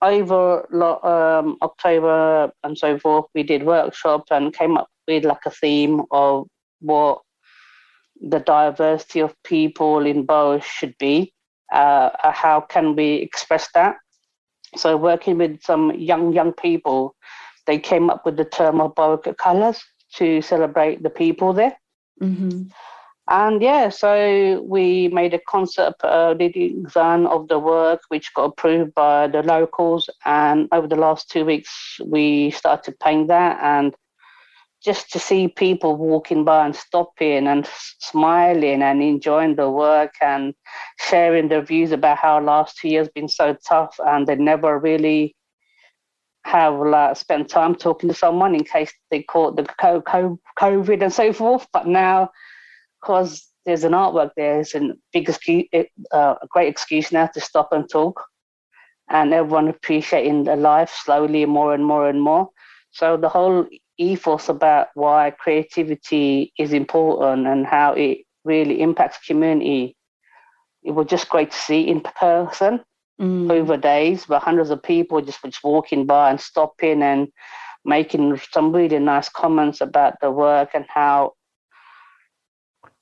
over 0.01 0.67
um, 1.05 1.57
October 1.61 2.51
and 2.63 2.77
so 2.77 2.99
forth, 2.99 3.25
we 3.33 3.43
did 3.43 3.65
workshops 3.65 4.29
and 4.31 4.53
came 4.53 4.77
up 4.77 4.87
with 5.07 5.25
like 5.25 5.45
a 5.45 5.51
theme 5.51 6.01
of 6.11 6.47
what 6.81 7.21
the 8.23 8.39
diversity 8.39 9.19
of 9.19 9.35
people 9.43 10.05
in 10.05 10.25
Bow 10.25 10.59
should 10.59 10.97
be. 10.97 11.33
Uh, 11.71 12.09
uh, 12.23 12.31
how 12.31 12.61
can 12.61 12.95
we 12.95 13.15
express 13.15 13.69
that? 13.73 13.97
So 14.75 14.97
working 14.97 15.37
with 15.37 15.61
some 15.61 15.91
young 15.95 16.33
young 16.33 16.53
people, 16.53 17.15
they 17.67 17.79
came 17.79 18.09
up 18.09 18.25
with 18.25 18.37
the 18.37 18.45
term 18.45 18.81
of 18.81 18.95
Bowick 18.95 19.37
colours 19.37 19.83
to 20.15 20.41
celebrate 20.41 21.03
the 21.03 21.09
people 21.09 21.53
there. 21.53 21.77
Mm-hmm. 22.21 22.63
And 23.29 23.61
yeah, 23.61 23.89
so 23.89 24.61
we 24.67 25.07
made 25.07 25.33
a 25.33 25.39
concept 25.47 26.03
uh, 26.03 26.33
design 26.33 27.25
of 27.25 27.47
the 27.47 27.57
work, 27.57 28.01
which 28.09 28.33
got 28.33 28.45
approved 28.45 28.93
by 28.95 29.27
the 29.27 29.41
locals. 29.41 30.09
And 30.25 30.67
over 30.73 30.87
the 30.87 30.97
last 30.97 31.29
two 31.29 31.45
weeks, 31.45 31.99
we 32.05 32.51
started 32.51 32.99
painting 32.99 33.27
that, 33.27 33.59
and 33.61 33.95
just 34.83 35.11
to 35.11 35.19
see 35.19 35.47
people 35.47 35.95
walking 35.95 36.43
by 36.43 36.65
and 36.65 36.75
stopping 36.75 37.47
and 37.47 37.67
smiling 37.99 38.81
and 38.81 39.01
enjoying 39.01 39.55
the 39.55 39.69
work 39.69 40.13
and 40.21 40.53
sharing 40.99 41.47
their 41.47 41.61
views 41.61 41.91
about 41.91 42.17
how 42.17 42.41
last 42.41 42.77
two 42.77 42.89
years 42.89 43.07
been 43.15 43.29
so 43.29 43.55
tough 43.67 43.97
and 44.05 44.27
they 44.27 44.35
never 44.35 44.77
really 44.77 45.35
have 46.45 46.77
like, 46.79 47.15
spent 47.15 47.49
time 47.49 47.75
talking 47.75 48.09
to 48.09 48.15
someone 48.15 48.53
in 48.53 48.63
case 48.65 48.91
they 49.09 49.23
caught 49.23 49.55
the 49.55 49.63
COVID 49.63 51.01
and 51.01 51.13
so 51.13 51.31
forth. 51.31 51.65
But 51.71 51.87
now, 51.87 52.29
because 53.01 53.47
there's 53.65 53.85
an 53.85 53.93
artwork 53.93 54.31
there, 54.35 54.59
it's 54.59 54.75
a 54.75 54.91
big 55.13 55.29
excuse, 55.29 55.67
uh, 55.73 56.35
a 56.41 56.47
great 56.49 56.67
excuse 56.67 57.11
now 57.13 57.27
to 57.27 57.39
stop 57.39 57.71
and 57.71 57.89
talk, 57.89 58.21
and 59.09 59.33
everyone 59.33 59.69
appreciating 59.69 60.43
the 60.43 60.57
life 60.57 60.93
slowly 61.05 61.45
more 61.45 61.73
and 61.73 61.85
more 61.85 62.09
and 62.09 62.21
more. 62.21 62.49
So 62.91 63.15
the 63.15 63.29
whole 63.29 63.65
ethos 63.97 64.49
about 64.49 64.87
why 64.95 65.31
creativity 65.31 66.51
is 66.57 66.73
important 66.73 67.47
and 67.47 67.65
how 67.65 67.93
it 67.93 68.19
really 68.43 68.81
impacts 68.81 69.25
community. 69.25 69.95
It 70.83 70.91
was 70.91 71.07
just 71.07 71.29
great 71.29 71.51
to 71.51 71.57
see 71.57 71.87
in 71.87 72.01
person 72.01 72.81
mm. 73.21 73.51
over 73.51 73.77
days, 73.77 74.25
but 74.25 74.43
hundreds 74.43 74.69
of 74.69 74.83
people 74.83 75.21
just 75.21 75.41
just 75.43 75.63
walking 75.63 76.05
by 76.05 76.29
and 76.29 76.41
stopping 76.41 77.01
and 77.01 77.27
making 77.85 78.39
some 78.51 78.71
really 78.71 78.99
nice 78.99 79.29
comments 79.29 79.81
about 79.81 80.15
the 80.21 80.31
work 80.31 80.69
and 80.73 80.85
how 80.87 81.33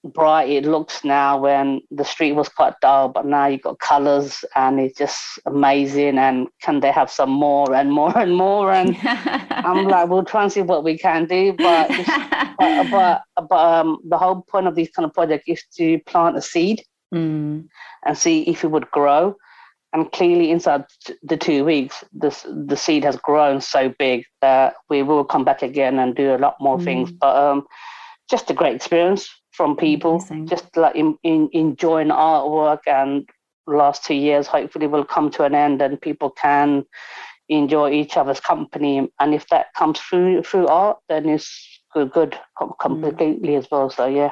bright 0.03 0.49
it 0.49 0.65
looks 0.65 1.03
now 1.03 1.37
when 1.37 1.81
the 1.91 2.03
street 2.03 2.31
was 2.31 2.49
quite 2.49 2.73
dull, 2.81 3.09
but 3.09 3.25
now 3.25 3.45
you've 3.45 3.61
got 3.61 3.79
colours 3.79 4.43
and 4.55 4.79
it's 4.79 4.97
just 4.97 5.39
amazing. 5.45 6.17
And 6.17 6.47
can 6.61 6.79
they 6.79 6.91
have 6.91 7.11
some 7.11 7.29
more 7.29 7.73
and 7.73 7.91
more 7.91 8.17
and 8.17 8.35
more? 8.35 8.71
And 8.71 8.97
I'm 9.03 9.87
like, 9.87 10.09
we'll 10.09 10.25
try 10.25 10.43
and 10.43 10.51
see 10.51 10.61
what 10.61 10.83
we 10.83 10.97
can 10.97 11.25
do. 11.25 11.53
But 11.53 11.89
but, 12.59 12.91
but, 12.91 13.21
but 13.47 13.55
um, 13.55 13.99
the 14.07 14.17
whole 14.17 14.41
point 14.41 14.67
of 14.67 14.75
these 14.75 14.89
kind 14.89 15.05
of 15.05 15.13
project 15.13 15.43
is 15.47 15.63
to 15.77 15.99
plant 16.07 16.37
a 16.37 16.41
seed 16.41 16.83
mm. 17.13 17.65
and 18.05 18.17
see 18.17 18.41
if 18.43 18.63
it 18.63 18.71
would 18.71 18.89
grow. 18.91 19.35
And 19.93 20.09
clearly, 20.13 20.51
inside 20.51 20.85
the 21.21 21.35
two 21.35 21.65
weeks, 21.65 22.01
this 22.13 22.45
the 22.49 22.77
seed 22.77 23.03
has 23.03 23.17
grown 23.17 23.59
so 23.59 23.93
big 23.99 24.23
that 24.41 24.75
we 24.89 25.03
will 25.03 25.25
come 25.25 25.43
back 25.43 25.61
again 25.61 25.99
and 25.99 26.15
do 26.15 26.33
a 26.33 26.37
lot 26.37 26.55
more 26.61 26.77
mm. 26.77 26.83
things. 26.85 27.11
But 27.11 27.35
um, 27.35 27.67
just 28.29 28.49
a 28.49 28.53
great 28.53 28.73
experience 28.73 29.29
from 29.51 29.75
people, 29.75 30.15
Amazing. 30.15 30.47
just 30.47 30.75
like 30.77 30.95
in, 30.95 31.17
in, 31.23 31.49
enjoying 31.53 32.09
artwork. 32.09 32.79
And 32.87 33.27
last 33.67 34.03
two 34.05 34.15
years, 34.15 34.47
hopefully, 34.47 34.87
will 34.87 35.05
come 35.05 35.29
to 35.31 35.43
an 35.43 35.55
end, 35.55 35.81
and 35.81 36.01
people 36.01 36.31
can 36.31 36.85
enjoy 37.49 37.91
each 37.91 38.17
other's 38.17 38.39
company. 38.39 39.09
And 39.19 39.33
if 39.33 39.47
that 39.49 39.67
comes 39.77 39.99
through 39.99 40.43
through 40.43 40.67
art, 40.67 40.97
then 41.09 41.29
it's 41.29 41.81
good, 41.93 42.11
good 42.11 42.37
completely 42.79 43.49
mm. 43.49 43.57
as 43.57 43.67
well. 43.69 43.89
So 43.89 44.07
yeah. 44.07 44.31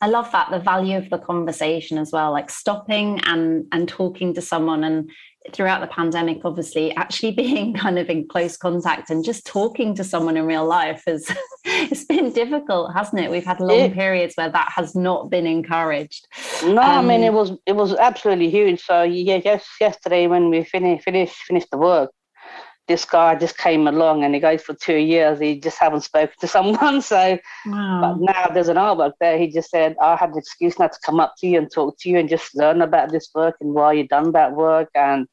I 0.00 0.08
love 0.08 0.30
that 0.32 0.50
the 0.50 0.58
value 0.58 0.98
of 0.98 1.08
the 1.08 1.18
conversation 1.18 1.96
as 1.96 2.12
well, 2.12 2.30
like 2.30 2.50
stopping 2.50 3.20
and 3.24 3.64
and 3.72 3.88
talking 3.88 4.34
to 4.34 4.42
someone 4.42 4.84
and 4.84 5.10
throughout 5.52 5.80
the 5.80 5.86
pandemic, 5.86 6.40
obviously, 6.44 6.94
actually 6.96 7.32
being 7.44 7.74
kind 7.74 7.98
of 7.98 8.08
in 8.08 8.26
close 8.28 8.56
contact 8.56 9.10
and 9.10 9.24
just 9.24 9.46
talking 9.46 9.94
to 9.94 10.04
someone 10.04 10.36
in 10.36 10.46
real 10.46 10.66
life 10.66 11.02
has 11.06 11.30
it's 11.64 12.04
been 12.04 12.32
difficult, 12.32 12.92
hasn't 12.94 13.20
it? 13.20 13.30
We've 13.30 13.44
had 13.44 13.60
long 13.60 13.78
yeah. 13.78 13.94
periods 13.94 14.34
where 14.36 14.50
that 14.50 14.72
has 14.74 14.94
not 14.94 15.30
been 15.30 15.46
encouraged. 15.46 16.26
No, 16.62 16.78
um, 16.78 16.78
I 16.80 17.02
mean 17.02 17.22
it 17.22 17.28
um, 17.28 17.34
was 17.34 17.52
it 17.66 17.76
was 17.76 17.94
absolutely 17.94 18.50
huge. 18.50 18.84
So 18.84 19.02
yeah, 19.02 19.38
just 19.38 19.66
yesterday 19.80 20.26
when 20.26 20.50
we 20.50 20.64
finished 20.64 21.04
finished 21.04 21.36
finished 21.36 21.70
the 21.70 21.78
work, 21.78 22.10
this 22.88 23.04
guy 23.04 23.34
just 23.34 23.58
came 23.58 23.88
along 23.88 24.22
and 24.22 24.34
he 24.34 24.40
goes 24.40 24.62
for 24.62 24.74
two 24.74 24.96
years. 24.96 25.40
He 25.40 25.58
just 25.58 25.78
haven't 25.78 26.02
spoken 26.02 26.34
to 26.40 26.46
someone. 26.56 27.02
So, 27.02 27.38
wow. 27.66 28.00
but 28.00 28.32
now 28.32 28.46
there's 28.52 28.68
an 28.68 28.76
artwork 28.76 29.12
there. 29.20 29.38
He 29.38 29.48
just 29.48 29.70
said, 29.70 29.96
I 30.00 30.16
had 30.16 30.30
an 30.30 30.38
excuse 30.38 30.78
not 30.78 30.92
to 30.92 30.98
come 31.04 31.20
up 31.20 31.34
to 31.38 31.46
you 31.46 31.58
and 31.58 31.70
talk 31.70 31.98
to 32.00 32.08
you 32.08 32.18
and 32.18 32.28
just 32.28 32.54
learn 32.54 32.82
about 32.82 33.10
this 33.10 33.30
work 33.34 33.56
and 33.60 33.74
why 33.74 33.94
you 33.94 34.06
done 34.06 34.32
that 34.32 34.52
work. 34.52 34.88
And 34.94 35.26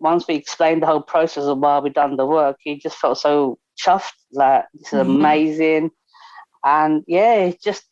once 0.00 0.26
we 0.28 0.34
explained 0.34 0.82
the 0.82 0.86
whole 0.86 1.02
process 1.02 1.44
of 1.44 1.58
why 1.58 1.78
we 1.78 1.90
done 1.90 2.16
the 2.16 2.26
work, 2.26 2.56
he 2.60 2.78
just 2.78 2.96
felt 2.96 3.18
so 3.18 3.58
chuffed. 3.80 4.12
Like, 4.32 4.64
this 4.74 4.92
is 4.92 5.00
mm-hmm. 5.00 5.10
amazing. 5.10 5.90
And 6.64 7.04
yeah, 7.06 7.34
it 7.34 7.62
just, 7.62 7.84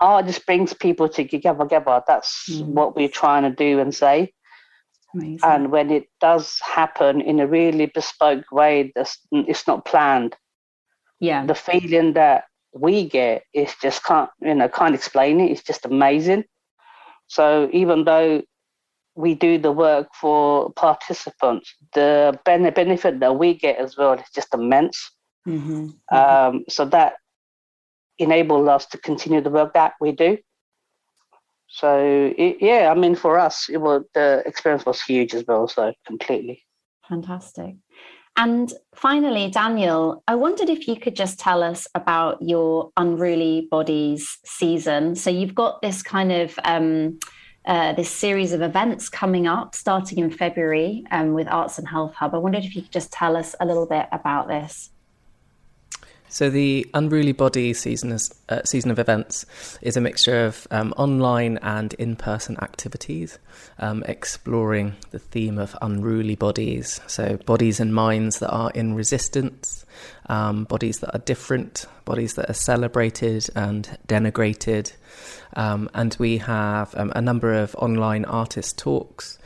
art 0.00 0.26
just 0.26 0.46
brings 0.46 0.72
people 0.72 1.08
together. 1.08 1.64
together. 1.64 2.02
That's 2.06 2.48
mm-hmm. 2.50 2.74
what 2.74 2.96
we're 2.96 3.08
trying 3.08 3.42
to 3.42 3.50
do 3.50 3.80
and 3.80 3.94
say. 3.94 4.32
Amazing. 5.14 5.40
And 5.42 5.72
when 5.72 5.90
it 5.90 6.04
does 6.20 6.58
happen 6.60 7.20
in 7.20 7.40
a 7.40 7.46
really 7.46 7.86
bespoke 7.86 8.50
way, 8.52 8.92
that's, 8.94 9.18
it's 9.32 9.66
not 9.66 9.84
planned. 9.84 10.36
Yeah. 11.18 11.44
The 11.44 11.54
feeling 11.54 12.14
that 12.14 12.44
we 12.72 13.08
get 13.08 13.42
is 13.52 13.74
just 13.82 14.04
can't, 14.04 14.30
you 14.40 14.54
know, 14.54 14.68
can't 14.68 14.94
explain 14.94 15.40
it. 15.40 15.50
It's 15.50 15.64
just 15.64 15.84
amazing. 15.84 16.44
So 17.26 17.68
even 17.72 18.04
though 18.04 18.42
we 19.20 19.34
do 19.34 19.58
the 19.58 19.72
work 19.72 20.08
for 20.14 20.72
participants, 20.72 21.74
the 21.94 22.38
benefit 22.44 23.20
that 23.20 23.36
we 23.36 23.54
get 23.54 23.78
as 23.78 23.96
well 23.96 24.14
is 24.14 24.30
just 24.34 24.54
immense. 24.54 25.10
Mm-hmm. 25.46 25.88
mm-hmm. 26.12 26.16
Um, 26.16 26.64
so 26.68 26.84
that 26.86 27.14
enables 28.18 28.68
us 28.68 28.86
to 28.86 28.98
continue 28.98 29.40
the 29.40 29.50
work 29.50 29.72
that 29.74 29.94
we 30.00 30.12
do. 30.12 30.38
So 31.68 32.32
it, 32.36 32.56
yeah, 32.60 32.90
I 32.90 32.98
mean, 32.98 33.14
for 33.14 33.38
us, 33.38 33.68
it 33.70 33.78
was 33.78 34.02
the 34.14 34.42
experience 34.44 34.84
was 34.84 35.00
huge 35.00 35.34
as 35.34 35.44
well. 35.46 35.68
So 35.68 35.92
completely 36.06 36.64
fantastic. 37.10 37.74
And 38.36 38.72
finally, 38.94 39.50
Daniel, 39.50 40.22
I 40.26 40.36
wondered 40.36 40.70
if 40.70 40.86
you 40.88 40.96
could 40.96 41.16
just 41.16 41.38
tell 41.38 41.62
us 41.62 41.86
about 41.94 42.40
your 42.40 42.90
Unruly 42.96 43.68
Bodies 43.70 44.38
season. 44.44 45.16
So 45.16 45.28
you've 45.28 45.54
got 45.54 45.82
this 45.82 46.02
kind 46.02 46.32
of 46.32 46.58
um, 46.64 47.18
uh, 47.66 47.92
this 47.92 48.10
series 48.10 48.52
of 48.52 48.62
events 48.62 49.08
coming 49.08 49.46
up 49.46 49.74
starting 49.74 50.18
in 50.18 50.30
February 50.30 51.04
um, 51.10 51.34
with 51.34 51.48
Arts 51.48 51.78
and 51.78 51.88
Health 51.88 52.14
Hub. 52.14 52.34
I 52.34 52.38
wondered 52.38 52.64
if 52.64 52.74
you 52.74 52.82
could 52.82 52.92
just 52.92 53.12
tell 53.12 53.36
us 53.36 53.54
a 53.60 53.66
little 53.66 53.86
bit 53.86 54.06
about 54.12 54.48
this. 54.48 54.90
So 56.32 56.48
the 56.48 56.88
Unruly 56.94 57.32
Body 57.32 57.74
season, 57.74 58.12
is, 58.12 58.32
uh, 58.48 58.62
season 58.64 58.92
of 58.92 59.00
events 59.00 59.44
is 59.82 59.96
a 59.96 60.00
mixture 60.00 60.46
of 60.46 60.68
um, 60.70 60.94
online 60.96 61.58
and 61.60 61.92
in-person 61.94 62.56
activities, 62.62 63.40
um, 63.80 64.04
exploring 64.06 64.94
the 65.10 65.18
theme 65.18 65.58
of 65.58 65.76
unruly 65.82 66.36
bodies. 66.36 67.00
So 67.08 67.36
bodies 67.46 67.80
and 67.80 67.92
minds 67.92 68.38
that 68.38 68.50
are 68.50 68.70
in 68.70 68.94
resistance, 68.94 69.84
um, 70.28 70.64
bodies 70.64 71.00
that 71.00 71.12
are 71.16 71.18
different, 71.18 71.86
bodies 72.04 72.34
that 72.34 72.48
are 72.48 72.54
celebrated 72.54 73.48
and 73.56 73.98
denigrated. 74.06 74.92
Um, 75.54 75.90
and 75.94 76.16
we 76.20 76.38
have 76.38 76.94
um, 76.96 77.12
a 77.16 77.20
number 77.20 77.54
of 77.54 77.74
online 77.74 78.24
artist 78.24 78.78
talks. 78.78 79.36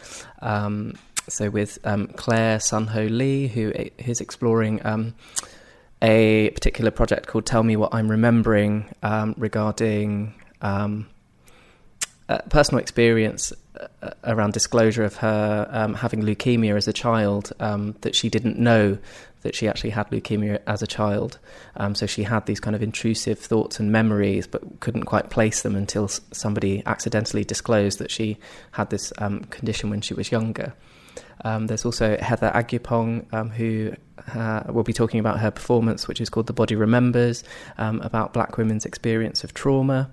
Um, 0.42 0.98
so 1.30 1.48
with 1.48 1.78
Claire 2.16 2.58
Sunho 2.58 3.08
Lee, 3.10 3.48
who 3.48 3.72
is 3.96 4.20
exploring 4.20 4.82
a 6.04 6.50
particular 6.50 6.90
project 6.90 7.26
called 7.26 7.46
Tell 7.46 7.62
Me 7.62 7.76
What 7.76 7.94
I'm 7.94 8.10
Remembering 8.10 8.94
um, 9.02 9.34
regarding 9.38 10.34
um, 10.60 11.08
personal 12.50 12.80
experience 12.80 13.54
uh, 13.80 14.10
around 14.24 14.52
disclosure 14.52 15.02
of 15.02 15.16
her 15.16 15.66
um, 15.70 15.94
having 15.94 16.22
leukemia 16.22 16.76
as 16.76 16.86
a 16.86 16.92
child, 16.92 17.52
um, 17.58 17.96
that 18.02 18.14
she 18.14 18.28
didn't 18.28 18.58
know 18.58 18.98
that 19.40 19.54
she 19.54 19.66
actually 19.66 19.90
had 19.90 20.08
leukemia 20.10 20.60
as 20.66 20.82
a 20.82 20.86
child. 20.86 21.38
Um, 21.76 21.94
so 21.94 22.04
she 22.04 22.22
had 22.22 22.44
these 22.44 22.60
kind 22.60 22.76
of 22.76 22.82
intrusive 22.82 23.38
thoughts 23.38 23.80
and 23.80 23.90
memories, 23.90 24.46
but 24.46 24.80
couldn't 24.80 25.04
quite 25.04 25.30
place 25.30 25.62
them 25.62 25.74
until 25.74 26.08
somebody 26.08 26.82
accidentally 26.84 27.44
disclosed 27.44 27.98
that 27.98 28.10
she 28.10 28.36
had 28.72 28.90
this 28.90 29.10
um, 29.18 29.44
condition 29.44 29.88
when 29.88 30.02
she 30.02 30.12
was 30.12 30.30
younger. 30.30 30.74
Um, 31.44 31.66
there's 31.66 31.84
also 31.84 32.16
Heather 32.18 32.50
Agyepong, 32.54 33.32
um, 33.32 33.50
who 33.50 33.94
uh, 34.34 34.62
will 34.68 34.82
be 34.82 34.92
talking 34.92 35.20
about 35.20 35.40
her 35.40 35.50
performance, 35.50 36.08
which 36.08 36.20
is 36.20 36.30
called 36.30 36.46
The 36.46 36.52
Body 36.52 36.74
Remembers, 36.74 37.44
um, 37.78 38.00
about 38.00 38.32
black 38.32 38.56
women's 38.56 38.84
experience 38.84 39.44
of 39.44 39.54
trauma. 39.54 40.10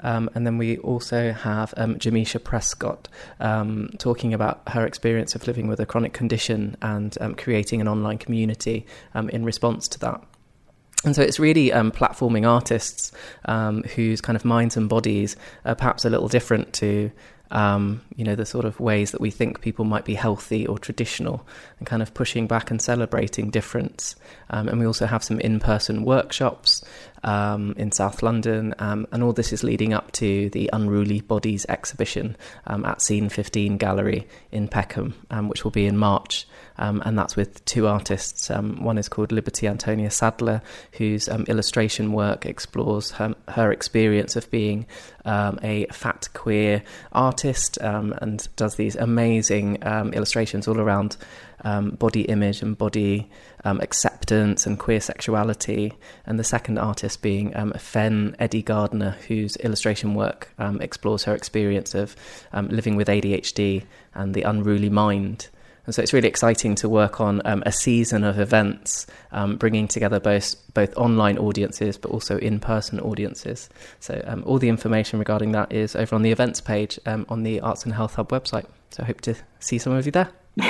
Um, 0.00 0.28
and 0.34 0.46
then 0.46 0.58
we 0.58 0.78
also 0.78 1.32
have 1.32 1.72
um, 1.76 1.96
Jamisha 1.96 2.42
Prescott 2.42 3.08
um, 3.40 3.90
talking 3.98 4.34
about 4.34 4.62
her 4.68 4.86
experience 4.86 5.34
of 5.34 5.46
living 5.46 5.66
with 5.66 5.80
a 5.80 5.86
chronic 5.86 6.12
condition 6.12 6.76
and 6.82 7.16
creating 7.38 7.80
an 7.80 7.88
online 7.88 8.18
community 8.18 8.86
in 9.14 9.44
response 9.44 9.88
to 9.88 9.98
that. 10.00 10.22
And 11.04 11.14
so 11.14 11.22
it's 11.22 11.38
really 11.38 11.72
um, 11.72 11.92
platforming 11.92 12.48
artists 12.48 13.12
um, 13.44 13.82
whose 13.82 14.20
kind 14.20 14.36
of 14.36 14.44
minds 14.44 14.76
and 14.76 14.88
bodies 14.88 15.36
are 15.64 15.74
perhaps 15.74 16.04
a 16.04 16.10
little 16.10 16.28
different 16.28 16.72
to 16.74 17.10
um, 17.54 18.02
you 18.16 18.24
know, 18.24 18.34
the 18.34 18.44
sort 18.44 18.64
of 18.64 18.80
ways 18.80 19.12
that 19.12 19.20
we 19.20 19.30
think 19.30 19.60
people 19.60 19.84
might 19.84 20.04
be 20.04 20.14
healthy 20.14 20.66
or 20.66 20.78
traditional, 20.78 21.46
and 21.78 21.86
kind 21.86 22.02
of 22.02 22.12
pushing 22.12 22.46
back 22.46 22.70
and 22.70 22.82
celebrating 22.82 23.50
difference. 23.50 24.16
Um, 24.50 24.68
and 24.68 24.78
we 24.78 24.86
also 24.86 25.06
have 25.06 25.22
some 25.22 25.40
in 25.40 25.60
person 25.60 26.04
workshops 26.04 26.84
um, 27.22 27.74
in 27.78 27.92
South 27.92 28.22
London, 28.22 28.74
um, 28.80 29.06
and 29.12 29.22
all 29.22 29.32
this 29.32 29.52
is 29.52 29.62
leading 29.62 29.94
up 29.94 30.10
to 30.12 30.50
the 30.50 30.68
Unruly 30.72 31.20
Bodies 31.20 31.64
exhibition 31.68 32.36
um, 32.66 32.84
at 32.84 33.00
Scene 33.00 33.28
15 33.28 33.78
Gallery 33.78 34.26
in 34.50 34.66
Peckham, 34.66 35.14
um, 35.30 35.48
which 35.48 35.62
will 35.62 35.70
be 35.70 35.86
in 35.86 35.96
March. 35.96 36.46
Um, 36.76 37.02
and 37.04 37.18
that's 37.18 37.36
with 37.36 37.64
two 37.64 37.86
artists. 37.86 38.50
Um, 38.50 38.82
one 38.82 38.98
is 38.98 39.08
called 39.08 39.32
Liberty 39.32 39.68
Antonia 39.68 40.10
Sadler, 40.10 40.62
whose 40.92 41.28
illustration 41.28 42.12
work 42.12 42.46
explores 42.46 43.12
her, 43.12 43.34
her 43.48 43.70
experience 43.72 44.36
of 44.36 44.50
being 44.50 44.86
a 45.24 45.86
fat 45.92 46.28
queer 46.34 46.82
artist 47.12 47.78
and 47.78 48.48
does 48.56 48.74
these 48.76 48.96
amazing 48.96 49.76
illustrations 49.82 50.68
all 50.68 50.80
around 50.80 51.16
um, 51.64 51.90
body 51.90 52.22
image 52.22 52.62
and 52.62 52.76
body 52.76 53.28
um, 53.64 53.80
acceptance 53.80 54.66
and 54.66 54.78
queer 54.78 55.00
sexuality. 55.00 55.92
And 56.26 56.38
the 56.38 56.44
second 56.44 56.78
artist 56.78 57.22
being 57.22 57.56
um, 57.56 57.72
Fen 57.72 58.36
Eddie 58.38 58.62
Gardner, 58.62 59.16
whose 59.28 59.56
illustration 59.56 60.14
work 60.14 60.52
um, 60.58 60.80
explores 60.80 61.24
her 61.24 61.34
experience 61.34 61.94
of 61.94 62.14
um, 62.52 62.68
living 62.68 62.96
with 62.96 63.08
ADHD 63.08 63.84
and 64.14 64.34
the 64.34 64.42
unruly 64.42 64.90
mind. 64.90 65.48
And 65.86 65.94
so 65.94 66.02
it's 66.02 66.12
really 66.12 66.28
exciting 66.28 66.74
to 66.76 66.88
work 66.88 67.20
on 67.20 67.42
um, 67.44 67.62
a 67.66 67.72
season 67.72 68.24
of 68.24 68.38
events, 68.38 69.06
um, 69.32 69.56
bringing 69.56 69.86
together 69.86 70.18
both 70.18 70.56
both 70.72 70.96
online 70.96 71.38
audiences 71.38 71.96
but 71.96 72.10
also 72.10 72.38
in 72.38 72.58
person 72.58 72.98
audiences. 73.00 73.68
So 74.00 74.22
um, 74.26 74.42
all 74.46 74.58
the 74.58 74.68
information 74.68 75.18
regarding 75.18 75.52
that 75.52 75.72
is 75.72 75.94
over 75.94 76.14
on 76.14 76.22
the 76.22 76.32
events 76.32 76.60
page 76.60 76.98
on 77.06 77.42
the 77.42 77.60
Arts 77.60 77.84
and 77.84 77.94
Health 77.94 78.14
Hub 78.14 78.30
website. 78.30 78.66
So 78.90 79.02
I 79.02 79.06
hope 79.06 79.20
to 79.22 79.34
see 79.58 79.78
some 79.78 79.92
of 79.92 80.06
you 80.06 80.12
there. 80.12 80.30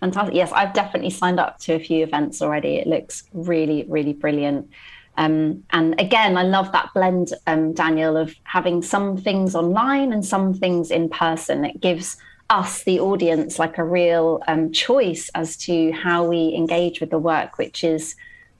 Fantastic. 0.00 0.34
Yes, 0.34 0.52
I've 0.52 0.72
definitely 0.72 1.10
signed 1.10 1.40
up 1.40 1.58
to 1.60 1.74
a 1.74 1.78
few 1.78 2.04
events 2.04 2.40
already. 2.40 2.76
It 2.76 2.86
looks 2.86 3.24
really, 3.32 3.84
really 3.88 4.12
brilliant. 4.12 4.70
Um, 5.16 5.64
and 5.70 6.00
again, 6.00 6.36
I 6.36 6.42
love 6.42 6.72
that 6.72 6.90
blend, 6.94 7.34
um, 7.46 7.72
Daniel, 7.72 8.16
of 8.16 8.34
having 8.44 8.82
some 8.82 9.16
things 9.16 9.54
online 9.54 10.12
and 10.12 10.24
some 10.24 10.54
things 10.54 10.90
in 10.90 11.08
person. 11.08 11.64
It 11.64 11.80
gives 11.80 12.16
us, 12.50 12.84
the 12.84 13.00
audience, 13.00 13.58
like 13.58 13.78
a 13.78 13.84
real 13.84 14.42
um, 14.46 14.72
choice 14.72 15.30
as 15.34 15.56
to 15.58 15.92
how 15.92 16.24
we 16.24 16.54
engage 16.54 17.00
with 17.00 17.10
the 17.10 17.18
work, 17.18 17.58
which 17.58 17.84
is 17.84 18.14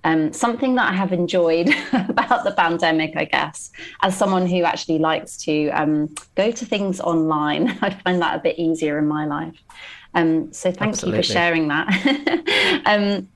Um, 0.04 0.32
something 0.32 0.74
that 0.74 0.92
I 0.92 0.96
have 0.96 1.12
enjoyed 1.12 1.68
about 1.92 2.42
the 2.42 2.50
pandemic, 2.50 3.16
I 3.16 3.24
guess, 3.24 3.70
as 4.02 4.16
someone 4.16 4.46
who 4.46 4.64
actually 4.64 4.98
likes 4.98 5.36
to 5.44 5.68
um, 5.70 6.12
go 6.34 6.50
to 6.50 6.66
things 6.66 7.00
online, 7.00 7.78
I 7.82 7.90
find 7.90 8.20
that 8.20 8.34
a 8.34 8.40
bit 8.40 8.58
easier 8.58 8.98
in 8.98 9.06
my 9.06 9.26
life. 9.26 9.54
Um, 10.14 10.52
so 10.52 10.72
thank 10.72 10.94
Absolutely. 10.94 11.18
you 11.18 11.22
for 11.22 11.32
sharing 11.32 11.68
that. 11.68 12.82
um, 12.86 13.28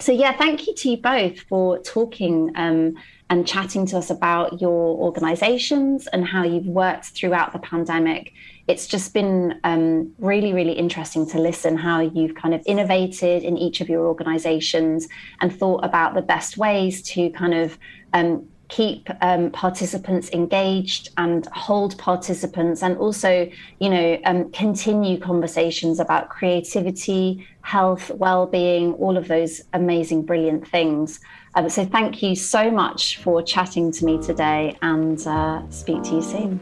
so 0.00 0.12
yeah, 0.12 0.32
thank 0.36 0.66
you 0.66 0.74
to 0.74 0.90
you 0.90 0.96
both 0.96 1.40
for 1.42 1.78
talking 1.78 2.52
um, 2.56 2.96
and 3.30 3.46
chatting 3.46 3.86
to 3.86 3.98
us 3.98 4.10
about 4.10 4.60
your 4.60 4.96
organizations 4.96 6.06
and 6.08 6.26
how 6.26 6.44
you've 6.44 6.66
worked 6.66 7.06
throughout 7.06 7.52
the 7.52 7.58
pandemic. 7.58 8.32
It's 8.68 8.86
just 8.86 9.14
been 9.14 9.58
um, 9.64 10.12
really, 10.18 10.52
really 10.52 10.74
interesting 10.74 11.26
to 11.30 11.38
listen 11.38 11.78
how 11.78 12.00
you've 12.00 12.34
kind 12.34 12.52
of 12.52 12.62
innovated 12.66 13.42
in 13.42 13.56
each 13.56 13.80
of 13.80 13.88
your 13.88 14.06
organizations 14.06 15.08
and 15.40 15.58
thought 15.58 15.82
about 15.86 16.14
the 16.14 16.20
best 16.20 16.58
ways 16.58 17.00
to 17.14 17.30
kind 17.30 17.54
of 17.54 17.78
um, 18.12 18.46
keep 18.68 19.08
um, 19.22 19.50
participants 19.50 20.28
engaged 20.34 21.08
and 21.16 21.46
hold 21.46 21.96
participants 21.96 22.82
and 22.82 22.98
also 22.98 23.50
you 23.80 23.88
know 23.88 24.20
um, 24.26 24.50
continue 24.52 25.18
conversations 25.18 25.98
about 25.98 26.28
creativity 26.28 27.46
health 27.62 28.10
well-being 28.10 28.92
all 28.94 29.16
of 29.16 29.28
those 29.28 29.62
amazing 29.72 30.22
brilliant 30.22 30.68
things. 30.68 31.20
Um, 31.54 31.70
so 31.70 31.86
thank 31.86 32.22
you 32.22 32.36
so 32.36 32.70
much 32.70 33.16
for 33.16 33.42
chatting 33.42 33.90
to 33.92 34.04
me 34.04 34.22
today 34.22 34.76
and 34.82 35.26
uh, 35.26 35.68
speak 35.70 36.02
to 36.02 36.16
you 36.16 36.22
soon 36.22 36.60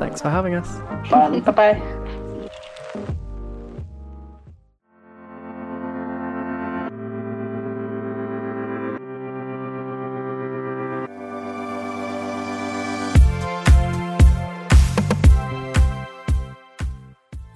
thanks 0.00 0.22
for 0.22 0.30
having 0.30 0.54
us. 0.54 0.78
Bye-bye. 1.10 1.80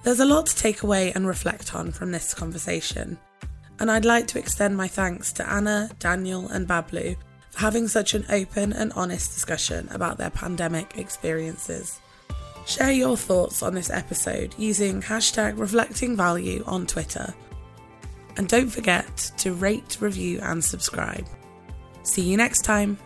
There's 0.03 0.19
a 0.19 0.25
lot 0.25 0.45
to 0.45 0.55
take 0.55 0.83
away 0.83 1.11
and 1.13 1.25
reflect 1.25 1.73
on 1.73 1.91
from 1.91 2.11
this 2.11 2.35
conversation, 2.35 3.17
and 3.79 3.89
I'd 3.89 4.05
like 4.05 4.27
to 4.27 4.39
extend 4.39 4.77
my 4.77 4.87
thanks 4.87 5.33
to 5.33 5.51
Anna, 5.51 5.89
Daniel, 5.97 6.47
and 6.49 6.67
Bablu 6.67 7.17
for 7.49 7.59
having 7.59 7.87
such 7.87 8.13
an 8.13 8.23
open 8.29 8.71
and 8.71 8.93
honest 8.93 9.33
discussion 9.33 9.89
about 9.91 10.19
their 10.19 10.29
pandemic 10.29 10.99
experiences. 10.99 11.99
Share 12.65 12.91
your 12.91 13.15
thoughts 13.15 13.61
on 13.61 13.75
this 13.75 13.91
episode 13.91 14.55
using 14.57 15.01
hashtag 15.01 15.55
reflectingvalue 15.55 16.67
on 16.67 16.87
Twitter. 16.87 17.33
And 18.37 18.47
don't 18.47 18.69
forget 18.69 19.31
to 19.37 19.53
rate, 19.53 19.97
review, 19.99 20.39
and 20.41 20.63
subscribe. 20.63 21.27
See 22.03 22.23
you 22.23 22.37
next 22.37 22.63
time. 22.63 22.97